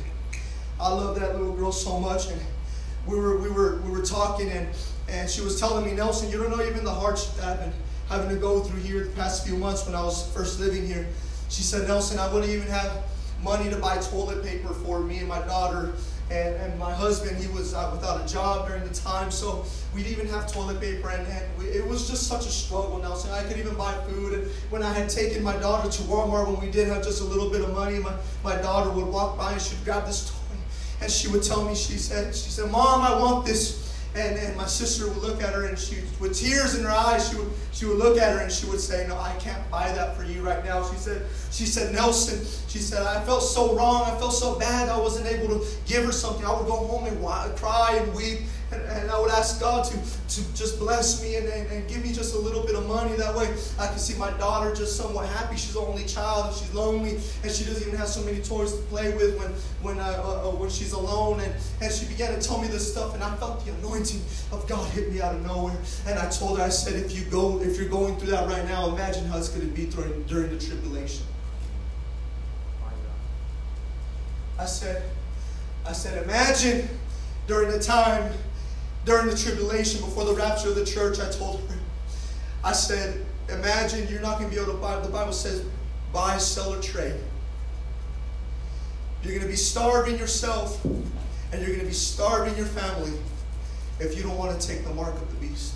I 0.78 0.92
love 0.92 1.18
that 1.20 1.38
little 1.38 1.54
girl 1.54 1.72
so 1.72 1.98
much, 1.98 2.28
and 2.28 2.40
we 3.06 3.16
were 3.16 3.38
we 3.38 3.50
were 3.50 3.80
we 3.82 3.90
were 3.90 4.04
talking, 4.04 4.50
and 4.50 4.68
and 5.08 5.28
she 5.28 5.40
was 5.42 5.58
telling 5.58 5.84
me, 5.84 5.92
Nelson, 5.92 6.30
you 6.30 6.38
don't 6.38 6.50
know 6.50 6.64
even 6.64 6.84
the 6.84 6.92
hardship 6.92 7.34
that 7.36 7.44
I've 7.44 7.60
been 7.60 7.72
having 8.08 8.30
to 8.30 8.36
go 8.36 8.60
through 8.60 8.80
here 8.80 9.04
the 9.04 9.10
past 9.10 9.46
few 9.46 9.56
months 9.56 9.86
when 9.86 9.94
I 9.94 10.02
was 10.02 10.30
first 10.32 10.60
living 10.60 10.86
here. 10.86 11.06
She 11.48 11.62
said, 11.62 11.86
Nelson, 11.86 12.18
I 12.18 12.32
wouldn't 12.32 12.50
even 12.50 12.68
have 12.68 13.04
money 13.42 13.70
to 13.70 13.76
buy 13.76 13.96
toilet 13.98 14.44
paper 14.44 14.72
for 14.72 15.00
me 15.00 15.18
and 15.18 15.28
my 15.28 15.40
daughter 15.40 15.94
and, 16.30 16.54
and 16.56 16.78
my 16.78 16.92
husband, 16.92 17.36
he 17.36 17.48
was 17.48 17.74
uh, 17.74 17.90
without 17.92 18.24
a 18.24 18.32
job 18.32 18.68
during 18.68 18.84
the 18.84 18.94
time, 18.94 19.32
so 19.32 19.64
we 19.92 20.04
didn't 20.04 20.18
even 20.18 20.28
have 20.28 20.50
toilet 20.50 20.80
paper, 20.80 21.10
and, 21.10 21.26
and 21.26 21.44
we, 21.58 21.64
it 21.64 21.84
was 21.84 22.08
just 22.08 22.28
such 22.28 22.46
a 22.46 22.50
struggle, 22.50 22.98
Nelson. 22.98 23.32
I 23.32 23.42
could 23.42 23.58
even 23.58 23.74
buy 23.74 23.92
food, 24.08 24.34
and 24.34 24.50
when 24.70 24.82
I 24.82 24.92
had 24.92 25.08
taken 25.10 25.42
my 25.42 25.56
daughter 25.56 25.90
to 25.90 26.02
Walmart, 26.02 26.46
when 26.46 26.60
we 26.64 26.70
did 26.70 26.86
have 26.86 27.02
just 27.02 27.20
a 27.20 27.24
little 27.24 27.50
bit 27.50 27.62
of 27.62 27.74
money, 27.74 27.98
my, 27.98 28.14
my 28.44 28.54
daughter 28.56 28.90
would 28.90 29.06
walk 29.06 29.36
by 29.36 29.52
and 29.52 29.60
she'd 29.60 29.84
grab 29.84 30.06
this 30.06 30.30
toy, 30.30 30.56
and 31.02 31.10
she 31.10 31.26
would 31.28 31.42
tell 31.42 31.64
me, 31.64 31.74
she 31.74 31.94
said, 31.94 32.32
she 32.32 32.50
said, 32.50 32.70
Mom, 32.70 33.00
I 33.00 33.18
want 33.18 33.44
this. 33.44 33.79
And, 34.14 34.36
and 34.38 34.56
my 34.56 34.66
sister 34.66 35.08
would 35.08 35.18
look 35.18 35.40
at 35.40 35.54
her 35.54 35.66
and 35.66 35.78
she, 35.78 35.98
with 36.18 36.36
tears 36.36 36.76
in 36.76 36.84
her 36.84 36.90
eyes, 36.90 37.30
she 37.30 37.36
would, 37.36 37.50
she 37.70 37.86
would 37.86 37.98
look 37.98 38.18
at 38.18 38.32
her 38.32 38.40
and 38.40 38.50
she 38.50 38.66
would 38.66 38.80
say, 38.80 39.06
No, 39.08 39.16
I 39.16 39.34
can't 39.38 39.70
buy 39.70 39.92
that 39.92 40.16
for 40.16 40.24
you 40.24 40.42
right 40.42 40.64
now. 40.64 40.84
She 40.90 40.96
said, 40.96 41.26
she 41.52 41.64
said, 41.64 41.94
Nelson, 41.94 42.44
she 42.66 42.78
said, 42.78 43.06
I 43.06 43.22
felt 43.24 43.42
so 43.42 43.76
wrong. 43.76 44.02
I 44.02 44.18
felt 44.18 44.32
so 44.32 44.58
bad. 44.58 44.88
I 44.88 44.98
wasn't 44.98 45.26
able 45.26 45.60
to 45.60 45.66
give 45.86 46.04
her 46.04 46.12
something. 46.12 46.44
I 46.44 46.52
would 46.52 46.66
go 46.66 46.76
home 46.76 47.06
and 47.06 47.56
cry 47.56 48.00
and 48.02 48.14
weep 48.14 48.40
and, 48.72 49.10
I 49.10 49.18
would 49.18 49.30
ask 49.32 49.60
God 49.60 49.84
to, 49.86 49.96
to 49.96 50.54
just 50.54 50.78
bless 50.78 51.22
me 51.22 51.36
and, 51.36 51.48
and, 51.48 51.70
and, 51.70 51.88
give 51.88 52.04
me 52.04 52.12
just 52.12 52.34
a 52.34 52.38
little 52.38 52.64
bit 52.64 52.76
of 52.76 52.86
money. 52.86 53.16
That 53.16 53.34
way 53.34 53.52
I 53.78 53.86
can 53.88 53.98
see 53.98 54.16
my 54.16 54.30
daughter 54.38 54.72
just 54.74 54.96
somewhat 54.96 55.28
happy. 55.28 55.56
She's 55.56 55.74
the 55.74 55.80
only 55.80 56.04
child 56.04 56.46
and 56.46 56.56
she's 56.56 56.72
lonely 56.72 57.18
and 57.42 57.50
she 57.50 57.64
doesn't 57.64 57.86
even 57.86 57.98
have 57.98 58.08
so 58.08 58.22
many 58.22 58.40
toys 58.40 58.72
to 58.72 58.82
play 58.82 59.12
with 59.14 59.36
when, 59.38 59.50
when, 59.82 59.98
uh, 59.98 60.22
uh, 60.24 60.48
uh, 60.48 60.54
when 60.54 60.70
she's 60.70 60.92
alone. 60.92 61.40
And, 61.40 61.52
and 61.80 61.92
she 61.92 62.06
began 62.06 62.38
to 62.38 62.40
tell 62.40 62.60
me 62.60 62.68
this 62.68 62.92
stuff 62.92 63.14
and 63.14 63.24
I 63.24 63.34
felt 63.36 63.64
the 63.64 63.72
anointing 63.72 64.20
of 64.52 64.68
God 64.68 64.88
hit 64.92 65.12
me 65.12 65.20
out 65.20 65.34
of 65.34 65.44
nowhere. 65.44 65.76
And 66.06 66.18
I 66.18 66.28
told 66.30 66.58
her, 66.58 66.64
I 66.64 66.68
said, 66.68 66.94
if 66.94 67.12
you 67.12 67.24
go, 67.24 67.60
if 67.60 67.76
you're 67.76 67.88
going 67.88 68.16
through 68.18 68.30
that 68.30 68.48
right 68.48 68.64
now, 68.66 68.88
imagine 68.90 69.24
how 69.26 69.38
it's 69.38 69.48
going 69.48 69.68
to 69.68 69.74
be 69.74 69.86
during, 69.86 70.22
during 70.24 70.50
the 70.50 70.64
tribulation. 70.64 71.26
I 74.60 74.66
said, 74.66 75.02
I 75.86 75.92
said, 75.92 76.22
imagine 76.22 76.86
during 77.46 77.70
the 77.70 77.80
time 77.80 78.30
during 79.04 79.26
the 79.28 79.36
tribulation, 79.36 80.00
before 80.00 80.24
the 80.24 80.34
rapture 80.34 80.68
of 80.68 80.74
the 80.74 80.84
church, 80.84 81.18
I 81.20 81.30
told 81.30 81.60
her, 81.68 81.76
I 82.62 82.72
said, 82.72 83.24
imagine 83.48 84.06
you're 84.08 84.20
not 84.20 84.38
going 84.38 84.50
to 84.50 84.56
be 84.56 84.60
able 84.60 84.72
to 84.72 84.78
buy, 84.78 84.98
the 85.00 85.08
Bible 85.08 85.32
says, 85.32 85.64
buy, 86.12 86.38
sell, 86.38 86.74
or 86.74 86.80
trade. 86.82 87.14
You're 89.22 89.32
going 89.32 89.42
to 89.42 89.48
be 89.48 89.56
starving 89.56 90.18
yourself, 90.18 90.84
and 90.84 91.60
you're 91.60 91.66
going 91.66 91.80
to 91.80 91.86
be 91.86 91.92
starving 91.92 92.56
your 92.56 92.66
family 92.66 93.12
if 93.98 94.16
you 94.16 94.22
don't 94.22 94.36
want 94.36 94.58
to 94.58 94.66
take 94.66 94.84
the 94.84 94.94
mark 94.94 95.14
of 95.14 95.30
the 95.30 95.46
beast. 95.46 95.74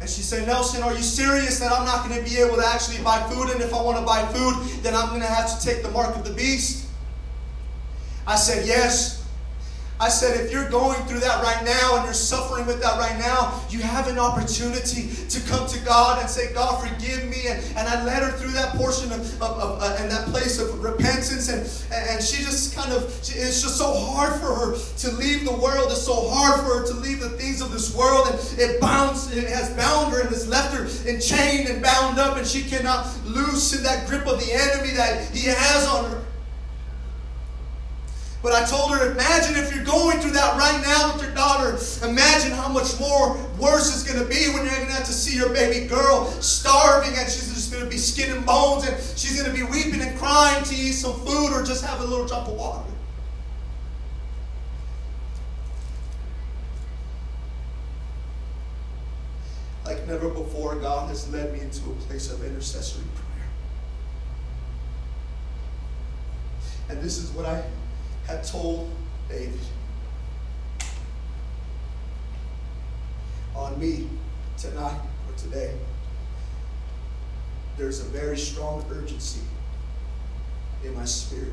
And 0.00 0.10
she 0.10 0.22
said, 0.22 0.48
Nelson, 0.48 0.82
are 0.82 0.92
you 0.92 1.02
serious 1.02 1.60
that 1.60 1.70
I'm 1.70 1.84
not 1.84 2.08
going 2.08 2.22
to 2.22 2.28
be 2.28 2.38
able 2.38 2.56
to 2.56 2.66
actually 2.66 3.02
buy 3.04 3.22
food? 3.30 3.50
And 3.50 3.60
if 3.60 3.72
I 3.72 3.80
want 3.80 3.98
to 3.98 4.04
buy 4.04 4.26
food, 4.32 4.82
then 4.82 4.96
I'm 4.96 5.10
going 5.10 5.20
to 5.20 5.28
have 5.28 5.56
to 5.56 5.64
take 5.64 5.82
the 5.82 5.90
mark 5.90 6.16
of 6.16 6.24
the 6.24 6.32
beast? 6.32 6.88
I 8.26 8.34
said, 8.34 8.66
Yes. 8.66 9.21
I 10.00 10.08
said, 10.08 10.44
if 10.44 10.50
you're 10.50 10.68
going 10.68 11.00
through 11.04 11.20
that 11.20 11.42
right 11.44 11.64
now 11.64 11.96
and 11.96 12.04
you're 12.04 12.12
suffering 12.12 12.66
with 12.66 12.82
that 12.82 12.98
right 12.98 13.16
now, 13.20 13.60
you 13.70 13.78
have 13.80 14.08
an 14.08 14.18
opportunity 14.18 15.10
to 15.28 15.40
come 15.48 15.68
to 15.68 15.78
God 15.84 16.20
and 16.20 16.28
say, 16.28 16.52
God, 16.52 16.82
forgive 16.82 17.28
me. 17.28 17.46
And, 17.46 17.62
and 17.76 17.86
I 17.86 18.02
led 18.04 18.22
her 18.24 18.32
through 18.32 18.50
that 18.52 18.74
portion 18.74 19.12
of, 19.12 19.20
of, 19.40 19.58
of 19.58 19.82
uh, 19.82 19.96
and 20.00 20.10
that 20.10 20.26
place 20.28 20.58
of 20.58 20.82
repentance. 20.82 21.48
And, 21.48 21.62
and 21.92 22.22
she 22.22 22.42
just 22.42 22.74
kind 22.74 22.92
of, 22.92 23.04
it's 23.04 23.62
just 23.62 23.78
so 23.78 23.94
hard 23.94 24.40
for 24.40 24.52
her 24.54 24.76
to 24.76 25.12
leave 25.12 25.44
the 25.44 25.54
world. 25.54 25.92
It's 25.92 26.02
so 26.02 26.28
hard 26.30 26.60
for 26.60 26.80
her 26.80 26.86
to 26.86 26.94
leave 26.94 27.20
the 27.20 27.30
things 27.30 27.60
of 27.60 27.70
this 27.70 27.94
world. 27.94 28.26
And 28.28 28.58
it 28.58 28.80
bounds, 28.80 29.30
it 29.36 29.48
has 29.48 29.70
bound 29.76 30.12
her 30.12 30.20
and 30.20 30.30
has 30.30 30.48
left 30.48 30.74
her 30.74 30.82
enchained 31.08 31.68
and 31.68 31.80
bound 31.80 32.18
up. 32.18 32.36
And 32.36 32.46
she 32.46 32.62
cannot 32.62 33.06
loosen 33.24 33.84
that 33.84 34.08
grip 34.08 34.26
of 34.26 34.40
the 34.44 34.52
enemy 34.52 34.94
that 34.96 35.30
he 35.30 35.46
has 35.46 35.86
on 35.86 36.10
her. 36.10 36.21
But 38.42 38.54
I 38.54 38.64
told 38.64 38.90
her, 38.90 39.12
imagine 39.12 39.54
if 39.56 39.72
you're 39.72 39.84
going 39.84 40.18
through 40.18 40.32
that 40.32 40.58
right 40.58 40.82
now 40.82 41.12
with 41.12 41.22
your 41.22 41.32
daughter. 41.32 41.78
Imagine 42.04 42.50
how 42.50 42.68
much 42.68 42.98
more 42.98 43.36
worse 43.56 43.94
it's 43.94 44.02
going 44.02 44.20
to 44.20 44.28
be 44.28 44.52
when 44.52 44.64
you're 44.64 44.74
going 44.74 44.88
to 44.88 44.92
have 44.92 45.04
to 45.04 45.12
see 45.12 45.36
your 45.36 45.50
baby 45.50 45.86
girl 45.86 46.26
starving 46.42 47.16
and 47.16 47.30
she's 47.30 47.54
just 47.54 47.70
going 47.70 47.84
to 47.84 47.88
be 47.88 47.96
skin 47.96 48.34
and 48.36 48.44
bones 48.44 48.84
and 48.84 49.00
she's 49.16 49.40
going 49.40 49.48
to 49.48 49.56
be 49.56 49.62
weeping 49.70 50.00
and 50.00 50.18
crying 50.18 50.64
to 50.64 50.74
eat 50.74 50.90
some 50.90 51.14
food 51.20 51.52
or 51.52 51.62
just 51.62 51.84
have 51.84 52.00
a 52.00 52.04
little 52.04 52.26
drop 52.26 52.48
of 52.48 52.54
water. 52.54 52.90
Like 59.84 60.04
never 60.08 60.28
before, 60.28 60.74
God 60.76 61.08
has 61.08 61.32
led 61.32 61.52
me 61.52 61.60
into 61.60 61.90
a 61.90 61.94
place 62.06 62.32
of 62.32 62.44
intercessory 62.44 63.04
prayer. 63.14 63.48
And 66.88 67.00
this 67.00 67.18
is 67.18 67.30
what 67.30 67.46
I 67.46 67.62
had 68.32 68.44
told 68.44 68.90
David. 69.28 69.60
On 73.54 73.78
me 73.78 74.08
tonight 74.56 75.00
or 75.28 75.36
today, 75.36 75.74
there's 77.76 78.00
a 78.00 78.04
very 78.04 78.38
strong 78.38 78.84
urgency 78.90 79.42
in 80.82 80.94
my 80.94 81.04
spirit. 81.04 81.52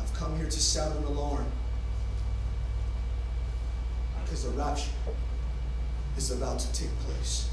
I've 0.00 0.12
come 0.14 0.36
here 0.36 0.46
to 0.46 0.60
sound 0.60 0.98
an 0.98 1.04
alarm 1.04 1.46
because 4.24 4.44
the 4.44 4.50
rapture 4.50 4.90
is 6.16 6.30
about 6.30 6.58
to 6.58 6.72
take 6.72 6.90
place. 7.00 7.50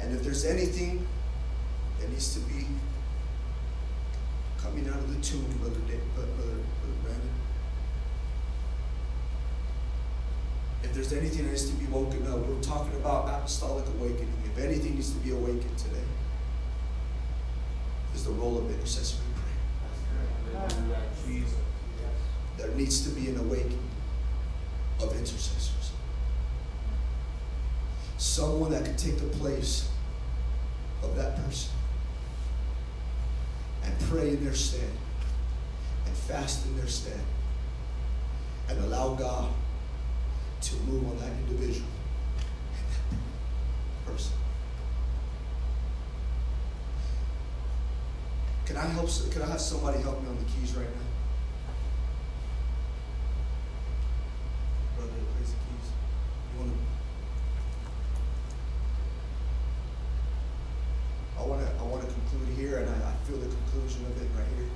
And 0.00 0.12
if 0.12 0.24
there's 0.24 0.44
anything 0.44 1.06
that 2.00 2.10
needs 2.10 2.34
to 2.34 2.40
be 2.40 2.66
coming 4.64 4.88
out 4.88 4.96
of 4.96 5.14
the 5.14 5.20
tomb, 5.22 5.44
Brother, 5.60 5.78
Dave, 5.86 6.00
uh, 6.16 6.22
Brother, 6.22 6.56
Brother 6.80 6.98
Brandon. 7.02 7.30
If 10.82 10.94
there's 10.94 11.12
anything 11.12 11.44
that 11.44 11.50
needs 11.50 11.68
to 11.70 11.76
be 11.76 11.84
woken 11.86 12.26
up, 12.26 12.38
we're 12.38 12.62
talking 12.62 12.94
about 12.94 13.28
apostolic 13.28 13.86
awakening. 13.98 14.32
If 14.44 14.58
anything 14.58 14.94
needs 14.94 15.12
to 15.12 15.18
be 15.18 15.32
awakened 15.32 15.76
today, 15.76 16.00
is 18.14 18.24
the 18.24 18.30
role 18.30 18.56
of 18.56 18.70
intercessory 18.70 19.26
prayer. 19.34 20.70
There 22.56 22.70
needs 22.70 23.02
to 23.06 23.10
be 23.10 23.28
an 23.28 23.38
awakening 23.38 23.90
of 25.00 25.12
intercessors. 25.12 25.92
Someone 28.16 28.70
that 28.70 28.84
can 28.84 28.96
take 28.96 29.18
the 29.18 29.26
place 29.38 29.90
of 31.02 31.16
that 31.16 31.36
person 31.36 31.70
and 33.94 34.08
pray 34.08 34.30
in 34.30 34.44
their 34.44 34.54
stead 34.54 34.90
and 36.06 36.16
fast 36.16 36.66
in 36.66 36.76
their 36.76 36.88
stead 36.88 37.20
and 38.68 38.78
allow 38.84 39.14
God 39.14 39.52
to 40.62 40.76
move 40.76 41.06
on 41.08 41.18
that 41.18 41.30
individual 41.48 41.88
and 42.72 43.18
that 43.18 44.12
person. 44.12 44.32
Can 48.64 48.76
I 48.78 48.86
help? 48.86 49.10
Can 49.30 49.42
I 49.42 49.46
have 49.46 49.60
somebody 49.60 50.00
help 50.00 50.22
me 50.22 50.28
on 50.28 50.38
the 50.38 50.44
keys 50.44 50.74
right 50.74 50.86
now? 50.86 51.02
Brother, 54.96 55.12
plays 55.36 55.50
the 55.50 55.56
keys. 55.56 55.90
You 56.54 56.60
want 56.60 56.72
to? 56.72 56.78
I 61.38 61.46
want 61.46 61.60
to 61.60 61.68
I 61.78 61.82
want 61.86 62.08
to 62.08 62.14
conclude 62.14 62.48
here, 62.56 62.78
and 62.78 62.88
I, 62.88 63.10
I 63.10 63.14
feel 63.26 63.36
the 63.36 63.48
conclusion 63.48 64.06
of 64.06 64.22
it 64.22 64.28
right 64.34 64.48
here. 64.56 64.70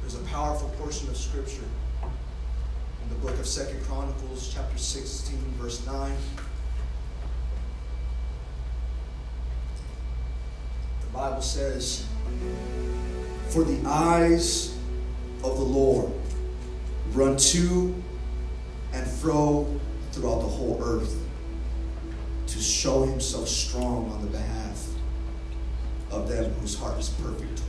There's 0.00 0.14
a 0.14 0.23
powerful 0.34 0.68
portion 0.70 1.08
of 1.08 1.16
Scripture 1.16 1.62
in 2.02 3.08
the 3.08 3.14
book 3.24 3.38
of 3.38 3.46
Second 3.46 3.80
Chronicles, 3.84 4.52
chapter 4.52 4.76
16, 4.76 5.38
verse 5.60 5.86
9. 5.86 6.12
The 11.02 11.06
Bible 11.16 11.40
says, 11.40 12.04
For 13.50 13.62
the 13.62 13.80
eyes 13.88 14.76
of 15.44 15.56
the 15.56 15.62
Lord 15.62 16.10
run 17.12 17.36
to 17.36 17.94
and 18.92 19.06
fro 19.06 19.68
throughout 20.10 20.40
the 20.40 20.48
whole 20.48 20.82
earth 20.82 21.16
to 22.48 22.58
show 22.58 23.04
himself 23.04 23.46
strong 23.46 24.10
on 24.10 24.22
the 24.22 24.30
behalf 24.32 24.88
of 26.10 26.28
them 26.28 26.52
whose 26.54 26.76
heart 26.76 26.98
is 26.98 27.10
perfect 27.10 27.60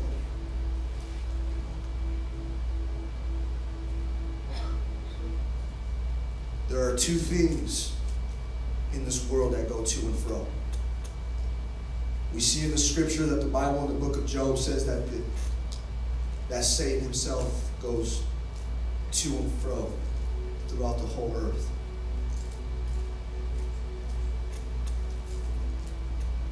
There 6.76 6.90
are 6.90 6.98
two 6.98 7.16
things 7.16 7.94
in 8.92 9.06
this 9.06 9.30
world 9.30 9.54
that 9.54 9.70
go 9.70 9.82
to 9.82 10.00
and 10.08 10.16
fro. 10.20 10.46
We 12.34 12.42
see 12.42 12.66
in 12.66 12.72
the 12.72 12.78
scripture 12.78 13.26
that 13.28 13.38
the 13.38 13.48
Bible 13.48 13.88
in 13.88 13.94
the 13.94 14.06
book 14.06 14.18
of 14.18 14.26
Job 14.26 14.58
says 14.58 14.86
that 14.86 15.10
the, 15.10 15.22
that 16.50 16.66
Satan 16.66 17.00
himself 17.00 17.72
goes 17.82 18.24
to 19.14 19.30
and 19.30 19.54
fro 19.62 19.90
throughout 20.68 20.98
the 20.98 21.06
whole 21.06 21.34
earth. 21.38 21.70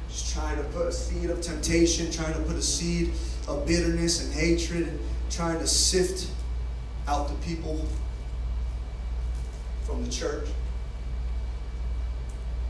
Just 0.08 0.32
trying 0.32 0.56
to 0.56 0.64
put 0.70 0.86
a 0.86 0.92
seed 0.92 1.28
of 1.28 1.42
temptation, 1.42 2.10
trying 2.10 2.32
to 2.32 2.40
put 2.40 2.56
a 2.56 2.62
seed 2.62 3.12
of 3.46 3.66
bitterness 3.66 4.24
and 4.24 4.32
hatred, 4.32 4.98
trying 5.28 5.58
to 5.58 5.66
sift 5.66 6.30
out 7.06 7.28
the 7.28 7.34
people 7.46 7.86
from 9.94 10.04
the 10.04 10.10
church. 10.10 10.48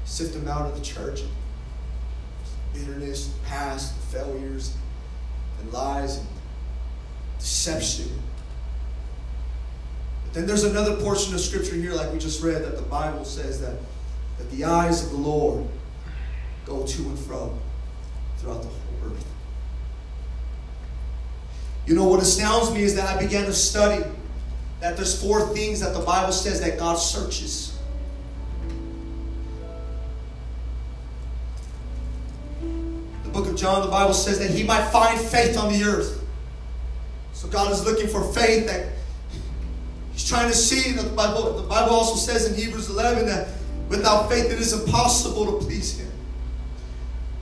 Sift 0.05 0.35
them 0.35 0.47
out 0.47 0.67
of 0.67 0.77
the 0.77 0.85
church. 0.85 1.23
Bitterness, 2.75 3.35
past 3.47 3.97
failures, 4.13 4.77
and 5.61 5.73
lies 5.73 6.19
and 6.19 6.27
deception. 7.39 8.11
But 10.25 10.35
then 10.35 10.47
there's 10.47 10.65
another 10.65 10.97
portion 10.97 11.35
of 11.35 11.41
scripture 11.41 11.77
here, 11.77 11.95
like 11.95 12.13
we 12.13 12.19
just 12.19 12.43
read, 12.43 12.63
that 12.63 12.77
the 12.77 12.83
Bible 12.83 13.25
says 13.25 13.61
that, 13.61 13.77
that 14.39 14.51
the 14.51 14.65
eyes 14.65 15.05
of 15.05 15.11
the 15.11 15.17
Lord 15.17 15.67
go 16.67 16.85
to 16.85 17.03
and 17.03 17.19
fro 17.19 17.57
throughout 18.39 18.63
the 18.63 18.69
whole 18.69 19.13
earth. 19.13 19.25
You 21.87 21.95
know 21.95 22.05
what 22.05 22.21
astounds 22.21 22.73
me 22.73 22.83
is 22.83 22.97
that 22.97 23.17
I 23.17 23.23
began 23.23 23.47
to 23.47 23.53
study 23.53 24.05
that 24.85 24.97
there's 24.97 25.19
four 25.19 25.49
things 25.55 25.81
that 25.81 25.95
the 25.95 26.01
Bible 26.01 26.31
says 26.31 26.61
that 26.61 26.79
God 26.79 26.97
searches. 26.97 27.79
The 32.61 33.31
book 33.31 33.47
of 33.47 33.57
John, 33.57 33.81
the 33.81 33.91
Bible 33.91 34.13
says 34.13 34.39
that 34.41 34.51
he 34.51 34.63
might 34.63 34.85
find 34.91 35.19
faith 35.19 35.57
on 35.57 35.73
the 35.73 35.83
earth. 35.85 36.23
So 37.33 37.49
God 37.49 37.73
is 37.73 37.83
looking 37.83 38.09
for 38.09 38.31
faith 38.35 38.67
that 38.67 38.89
He's 40.13 40.29
trying 40.29 40.51
to 40.51 40.55
see 40.55 40.93
the 40.93 41.09
Bible, 41.09 41.55
the 41.55 41.67
Bible 41.67 41.95
also 41.95 42.17
says 42.17 42.47
in 42.47 42.55
Hebrews 42.55 42.91
11 42.91 43.25
that 43.25 43.49
without 43.89 44.29
faith 44.29 44.53
it 44.53 44.61
is 44.61 44.75
impossible 44.75 45.47
to 45.47 45.65
please 45.65 45.99
Him. 45.99 46.13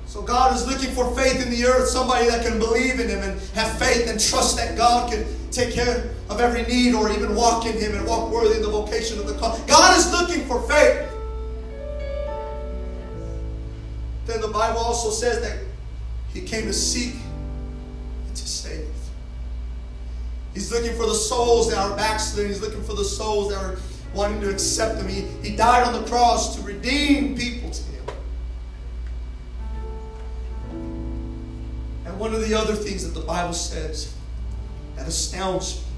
So 0.07 0.23
God 0.23 0.55
is 0.55 0.65
looking 0.65 0.95
for 0.95 1.13
faith 1.17 1.45
in 1.45 1.51
the 1.51 1.65
earth, 1.65 1.89
somebody 1.89 2.29
that 2.29 2.47
can 2.47 2.61
believe 2.61 3.01
in 3.01 3.09
Him 3.09 3.19
and 3.19 3.41
have 3.55 3.77
faith 3.81 4.09
and 4.09 4.21
trust 4.21 4.57
that 4.59 4.77
God 4.77 5.11
can 5.13 5.27
take 5.51 5.75
care 5.75 6.13
of 6.33 6.41
every 6.41 6.63
need 6.63 6.95
or 6.95 7.11
even 7.11 7.35
walk 7.35 7.67
in 7.67 7.79
Him 7.79 7.95
and 7.95 8.07
walk 8.07 8.31
worthy 8.31 8.57
in 8.57 8.63
the 8.63 8.71
vocation 8.71 9.19
of 9.19 9.27
the 9.27 9.35
call. 9.35 9.59
God 9.67 9.99
is 9.99 10.11
looking 10.11 10.47
for 10.47 10.63
faith. 10.63 11.09
Then 14.27 14.41
the 14.41 14.49
Bible 14.49 14.79
also 14.79 15.11
says 15.11 15.41
that 15.43 15.59
He 16.33 16.41
came 16.41 16.65
to 16.65 16.73
seek 16.73 17.15
and 18.27 18.37
to 18.37 18.49
save. 18.49 18.89
He's 20.55 20.73
looking 20.73 20.97
for 20.97 21.07
the 21.07 21.15
souls 21.15 21.71
that 21.71 21.79
are 21.79 21.97
backsliding. 21.97 22.49
He's 22.49 22.61
looking 22.61 22.83
for 22.83 22.95
the 22.95 23.05
souls 23.05 23.51
that 23.51 23.59
are 23.59 23.79
wanting 24.15 24.41
to 24.43 24.51
accept 24.51 25.01
Him. 25.01 25.09
He, 25.09 25.23
he 25.49 25.57
died 25.57 25.87
on 25.87 25.93
the 25.93 26.09
cross 26.09 26.57
to 26.57 26.63
redeem 26.63 27.37
people 27.37 27.71
to 27.71 27.83
Him. 27.83 28.05
And 32.07 32.19
one 32.19 32.35
of 32.35 32.47
the 32.47 32.55
other 32.55 32.75
things 32.75 33.05
that 33.05 33.19
the 33.19 33.27
Bible 33.27 33.55
says 33.55 34.15
that 34.97 35.07
astounds 35.09 35.81
me 35.81 35.92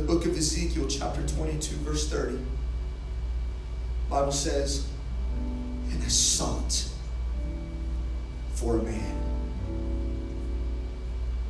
the 0.00 0.06
book 0.06 0.24
of 0.24 0.36
Ezekiel, 0.36 0.86
chapter 0.88 1.26
22, 1.26 1.76
verse 1.76 2.08
30. 2.08 2.32
The 2.32 2.40
Bible 4.08 4.32
says, 4.32 4.88
And 5.90 6.02
I 6.02 6.08
sought 6.08 6.88
for 8.54 8.78
a 8.78 8.82
man 8.82 9.16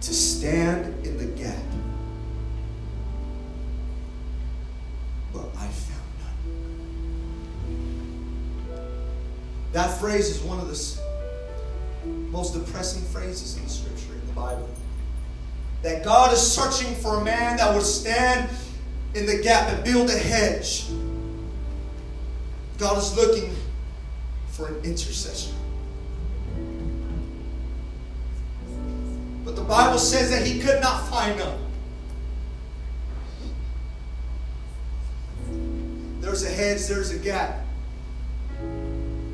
to 0.01 0.13
stand 0.13 1.07
in 1.07 1.17
the 1.17 1.27
gap. 1.41 1.63
But 5.33 5.47
I 5.57 5.69
found 5.69 6.03
none. 6.19 7.79
That 9.73 9.97
phrase 10.01 10.29
is 10.29 10.43
one 10.43 10.59
of 10.59 10.67
the 10.67 11.01
most 12.05 12.55
depressing 12.55 13.05
phrases 13.05 13.57
in 13.57 13.63
the 13.63 13.71
scripture, 13.71 14.15
in 14.15 14.27
the 14.27 14.33
Bible. 14.33 14.69
That 15.83 16.05
God 16.05 16.33
is 16.33 16.41
searching 16.41 16.95
for 16.97 17.21
a 17.21 17.25
man 17.25 17.57
that 17.57 17.75
would 17.75 17.85
stand 17.85 18.51
in 19.15 19.27
the 19.27 19.39
gap 19.39 19.73
and 19.73 19.85
build 19.85 20.11
a 20.11 20.19
hedge. 20.19 20.87
God 22.79 22.99
is 22.99 23.17
looking 23.17 23.55
for 24.49 24.69
an 24.69 24.85
intercessor. 24.85 25.55
But 29.45 29.57
the 29.57 29.63
Bible 29.63 29.99
says 29.99 30.31
that 30.31 30.47
he 30.47 30.61
could 30.61 30.81
not 30.81 31.09
find 31.09 31.39
none. 31.39 31.59
There's 36.21 36.45
a 36.45 36.51
hedge, 36.51 36.87
there's 36.87 37.11
a 37.11 37.19
gap 37.19 37.65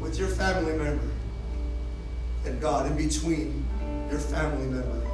with 0.01 0.19
your 0.19 0.29
family 0.29 0.73
member 0.73 1.11
and 2.47 2.61
God, 2.61 2.87
in 2.87 2.97
between 2.97 3.65
your 4.09 4.21
family 4.21 4.67
member 4.67 5.06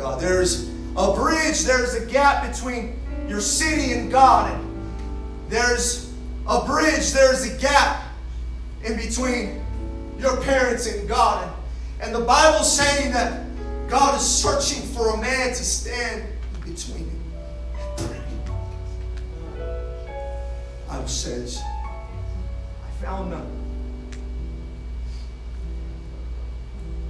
God. 0.00 0.18
There's 0.18 0.70
a 0.96 1.14
bridge, 1.14 1.60
there's 1.64 1.94
a 1.94 2.06
gap 2.06 2.50
between 2.50 2.98
your 3.28 3.40
city 3.40 3.92
and 3.92 4.10
God. 4.10 4.50
And 4.50 4.66
there's 5.50 6.10
a 6.46 6.64
bridge, 6.64 7.12
there's 7.12 7.44
a 7.44 7.58
gap 7.60 8.02
in 8.82 8.96
between 8.96 9.62
your 10.18 10.40
parents 10.40 10.86
and 10.86 11.06
God. 11.06 11.52
And 12.00 12.14
the 12.14 12.20
Bible's 12.20 12.74
saying 12.74 13.12
that 13.12 13.44
God 13.90 14.18
is 14.18 14.26
searching 14.26 14.82
for 14.94 15.10
a 15.10 15.20
man 15.20 15.48
to 15.48 15.64
stand 15.64 16.24
between 16.64 17.10
him 17.10 17.22
and. 17.98 18.46
Bible 20.88 21.08
says, 21.08 21.60
I 21.62 23.04
found 23.04 23.32
none. 23.32 23.59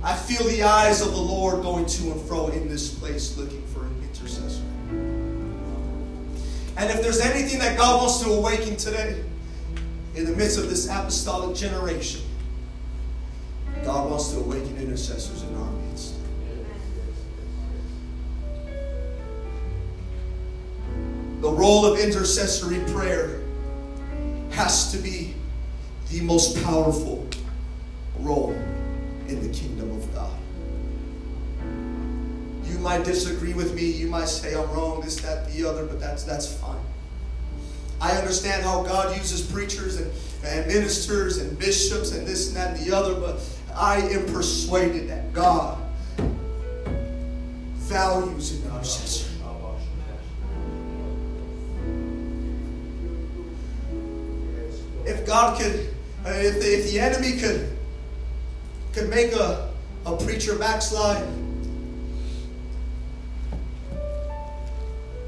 I 0.03 0.17
feel 0.17 0.45
the 0.45 0.63
eyes 0.63 1.03
of 1.03 1.11
the 1.11 1.21
Lord 1.21 1.63
going 1.63 1.85
to 1.85 2.13
and 2.13 2.21
fro 2.23 2.49
in 2.49 2.69
this 2.69 2.95
place 2.95 3.37
looking 3.37 3.67
for 3.67 3.85
an 3.85 4.03
intercessor. 4.03 4.63
And 6.79 6.91
if 6.91 7.03
there's 7.03 7.21
anything 7.21 7.59
that 7.59 7.77
God 7.77 8.01
wants 8.01 8.23
to 8.23 8.31
awaken 8.31 8.77
today, 8.77 9.23
in 10.15 10.25
the 10.25 10.33
midst 10.33 10.59
of 10.59 10.71
this 10.71 10.89
apostolic 10.89 11.55
generation, 11.55 12.23
God 13.85 14.11
wants 14.11 14.33
to 14.33 14.39
awaken 14.39 14.79
intercessors 14.79 15.43
in 15.43 15.55
our 15.55 15.71
midst. 15.71 16.15
The 21.43 21.51
role 21.51 21.85
of 21.85 22.01
intercessory 22.01 22.81
prayer 22.93 23.43
has 24.51 24.91
to 24.93 24.99
be 24.99 25.35
the 26.11 26.23
most 26.23 26.63
powerful 26.65 27.29
role 28.19 28.55
in 29.31 29.41
the 29.47 29.57
kingdom 29.57 29.91
of 29.93 30.15
God. 30.15 30.37
You 32.65 32.79
might 32.79 33.05
disagree 33.05 33.55
with 33.55 33.75
me, 33.75 33.85
you 33.85 34.09
might 34.09 34.29
say 34.29 34.55
I'm 34.55 34.69
wrong, 34.71 35.01
this, 35.01 35.21
that, 35.21 35.51
the 35.53 35.69
other, 35.69 35.87
but 35.87 36.01
that's 36.01 36.25
that's 36.25 36.53
fine. 36.53 36.81
I 38.01 38.13
understand 38.13 38.63
how 38.63 38.83
God 38.83 39.17
uses 39.17 39.43
preachers 39.43 40.01
and, 40.01 40.11
and 40.45 40.67
ministers 40.67 41.39
and 41.39 41.59
bishops 41.59 42.13
and 42.13 42.27
this 42.27 42.49
and 42.49 42.57
that 42.57 42.77
and 42.77 42.87
the 42.87 42.97
other, 42.97 43.15
but 43.21 43.41
I 43.75 44.01
am 44.01 44.27
persuaded 44.27 45.09
that 45.11 45.33
God 45.33 45.79
values 47.77 48.53
an 48.53 48.71
intercessor. 48.71 49.27
If 55.07 55.27
God 55.27 55.61
could, 55.61 55.95
if 56.27 56.61
the, 56.61 56.79
if 56.79 56.93
the 56.93 57.01
enemy 57.01 57.41
could, 57.41 57.77
could 58.93 59.09
make 59.09 59.33
a, 59.33 59.71
a 60.07 60.17
preacher 60.17 60.57
backslide, 60.57 61.27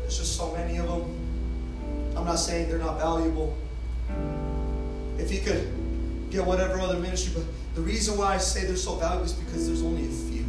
there's 0.01 0.19
just 0.19 0.37
so 0.37 0.53
many 0.53 0.79
of 0.79 0.89
them. 0.89 1.19
I'm 2.17 2.25
not 2.25 2.37
saying 2.37 2.69
they're 2.69 2.79
not 2.79 2.99
valuable. 2.99 3.57
If 5.19 5.31
he 5.31 5.39
could 5.39 5.73
get 6.31 6.45
whatever 6.45 6.81
other 6.81 6.99
ministry, 6.99 7.33
but 7.35 7.45
the 7.75 7.81
reason 7.81 8.19
why 8.19 8.35
I 8.35 8.39
say 8.39 8.65
they're 8.67 8.77
so 8.77 8.97
valuable 8.97 9.25
is 9.25 9.33
because 9.33 9.67
there's 9.67 9.83
only 9.83 10.07
a 10.07 10.11
few 10.11 10.45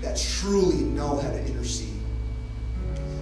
that 0.00 0.16
truly 0.16 0.82
know 0.82 1.18
how 1.18 1.30
to 1.30 1.46
intercede. 1.46 1.88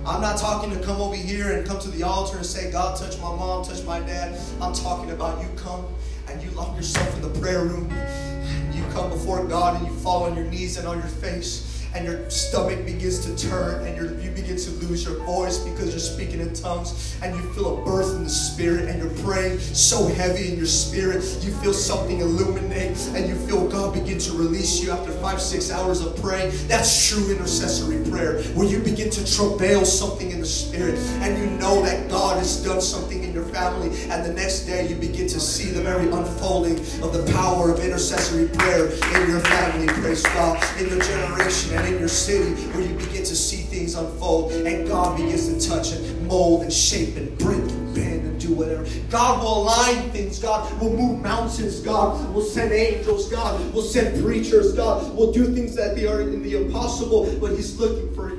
I'm 0.07 0.21
not 0.21 0.39
talking 0.39 0.71
to 0.71 0.81
come 0.83 1.01
over 1.01 1.15
here 1.15 1.53
and 1.53 1.67
come 1.67 1.79
to 1.81 1.91
the 1.91 2.03
altar 2.03 2.39
and 2.39 2.47
say, 2.47 2.71
God, 2.73 2.99
touch 2.99 3.19
my 3.19 3.29
mom, 3.29 3.65
touch 3.65 3.85
my 3.85 4.01
dad. 4.01 4.39
I'm 4.61 4.73
talking 4.73 5.11
about 5.11 5.43
you 5.43 5.49
come 5.57 5.87
and 6.31 6.43
you 6.43 6.51
lock 6.51 6.77
yourself 6.77 7.15
in 7.17 7.23
the 7.23 7.41
prayer 7.41 7.65
room. 7.65 7.91
and 7.91 8.75
You 8.75 8.85
come 8.93 9.11
before 9.11 9.45
God 9.45 9.81
and 9.81 9.87
you 9.87 9.95
fall 9.99 10.25
on 10.25 10.37
your 10.37 10.45
knees 10.45 10.77
and 10.79 10.87
on 10.87 10.99
your 10.99 11.09
face 11.09 11.71
and 11.95 12.05
your 12.05 12.29
stomach 12.31 12.85
begins 12.87 13.19
to 13.27 13.49
turn 13.49 13.85
and 13.87 14.23
you 14.23 14.31
begin 14.31 14.57
to 14.57 14.71
lose 14.87 15.05
your 15.05 15.17
voice 15.25 15.59
because 15.59 15.91
you're 15.91 15.99
speaking 15.99 16.41
in 16.41 16.53
tongues 16.55 17.19
and 17.23 17.35
you 17.35 17.43
feel 17.53 17.81
a 17.81 17.85
birth 17.85 18.15
in 18.15 18.25
the 18.25 18.31
spirit 18.31 18.89
and 18.89 19.03
you're 19.03 19.25
praying 19.25 19.59
so 19.59 20.07
heavy 20.07 20.53
in 20.53 20.57
your 20.57 20.67
spirit 20.67 21.23
you 21.43 21.53
feel 21.55 21.73
something 21.73 22.21
illuminate 22.21 22.97
and 23.15 23.29
you 23.29 23.35
feel 23.47 23.69
god 23.69 23.93
begin 23.93 24.19
to 24.19 24.33
release 24.33 24.81
you 24.81 24.91
after 24.91 25.11
five 25.15 25.41
six 25.41 25.71
hours 25.71 26.01
of 26.01 26.15
praying 26.23 26.53
that's 26.69 27.09
true 27.09 27.29
intercessory 27.31 28.09
prayer 28.09 28.43
where 28.55 28.67
you 28.69 28.79
begin 28.79 29.11
to 29.11 29.37
travail 29.37 29.85
something 29.85 30.31
in 30.31 30.41
the 30.41 30.47
spirit 30.47 30.99
and 31.23 31.37
you 31.39 31.47
know 31.59 31.83
that 31.83 32.09
god 32.09 32.37
has 32.37 32.63
done 32.63 32.81
something 32.81 33.25
family 33.53 33.89
and 34.11 34.25
the 34.25 34.33
next 34.33 34.61
day 34.61 34.89
you 34.89 34.97
begin 34.97 35.27
to 35.29 35.41
see 35.41 35.71
the 35.71 35.83
very 35.83 36.11
unfolding 36.11 36.79
of 37.03 37.13
the 37.13 37.31
power 37.33 37.71
of 37.71 37.81
intercessory 37.81 38.49
prayer 38.49 38.87
in 38.87 39.31
your 39.31 39.41
family 39.41 39.87
praise 40.01 40.23
god 40.23 40.63
in 40.81 40.89
your 40.89 41.01
generation 41.01 41.77
and 41.77 41.95
in 41.95 41.99
your 41.99 42.09
city 42.09 42.55
where 42.73 42.87
you 42.87 42.95
begin 42.95 43.25
to 43.25 43.37
see 43.37 43.63
things 43.63 43.95
unfold 43.95 44.53
and 44.53 44.89
God 44.89 45.17
begins 45.17 45.49
to 45.49 45.69
touch 45.69 45.93
and 45.93 46.27
mold 46.27 46.63
and 46.63 46.73
shape 46.73 47.17
and 47.17 47.37
break 47.39 47.61
and 47.61 47.95
bend 47.95 48.27
and 48.27 48.41
do 48.41 48.55
whatever. 48.55 48.85
God 49.09 49.43
will 49.43 49.63
align 49.63 50.11
things. 50.11 50.39
God 50.39 50.81
will 50.81 50.93
move 50.93 51.21
mountains. 51.21 51.81
God 51.81 52.35
will 52.35 52.43
send 52.43 52.73
angels. 52.73 53.31
God 53.31 53.73
will 53.73 53.83
send 53.83 54.23
preachers. 54.25 54.73
God 54.73 55.15
will 55.15 55.33
do 55.33 55.55
things 55.55 55.75
that 55.77 55.97
they 55.97 56.07
are 56.07 56.23
in 56.23 56.43
the 56.43 56.57
impossible. 56.57 57.33
But 57.41 57.53
He's 57.53 57.79
looking 57.79 58.13
for 58.15 58.31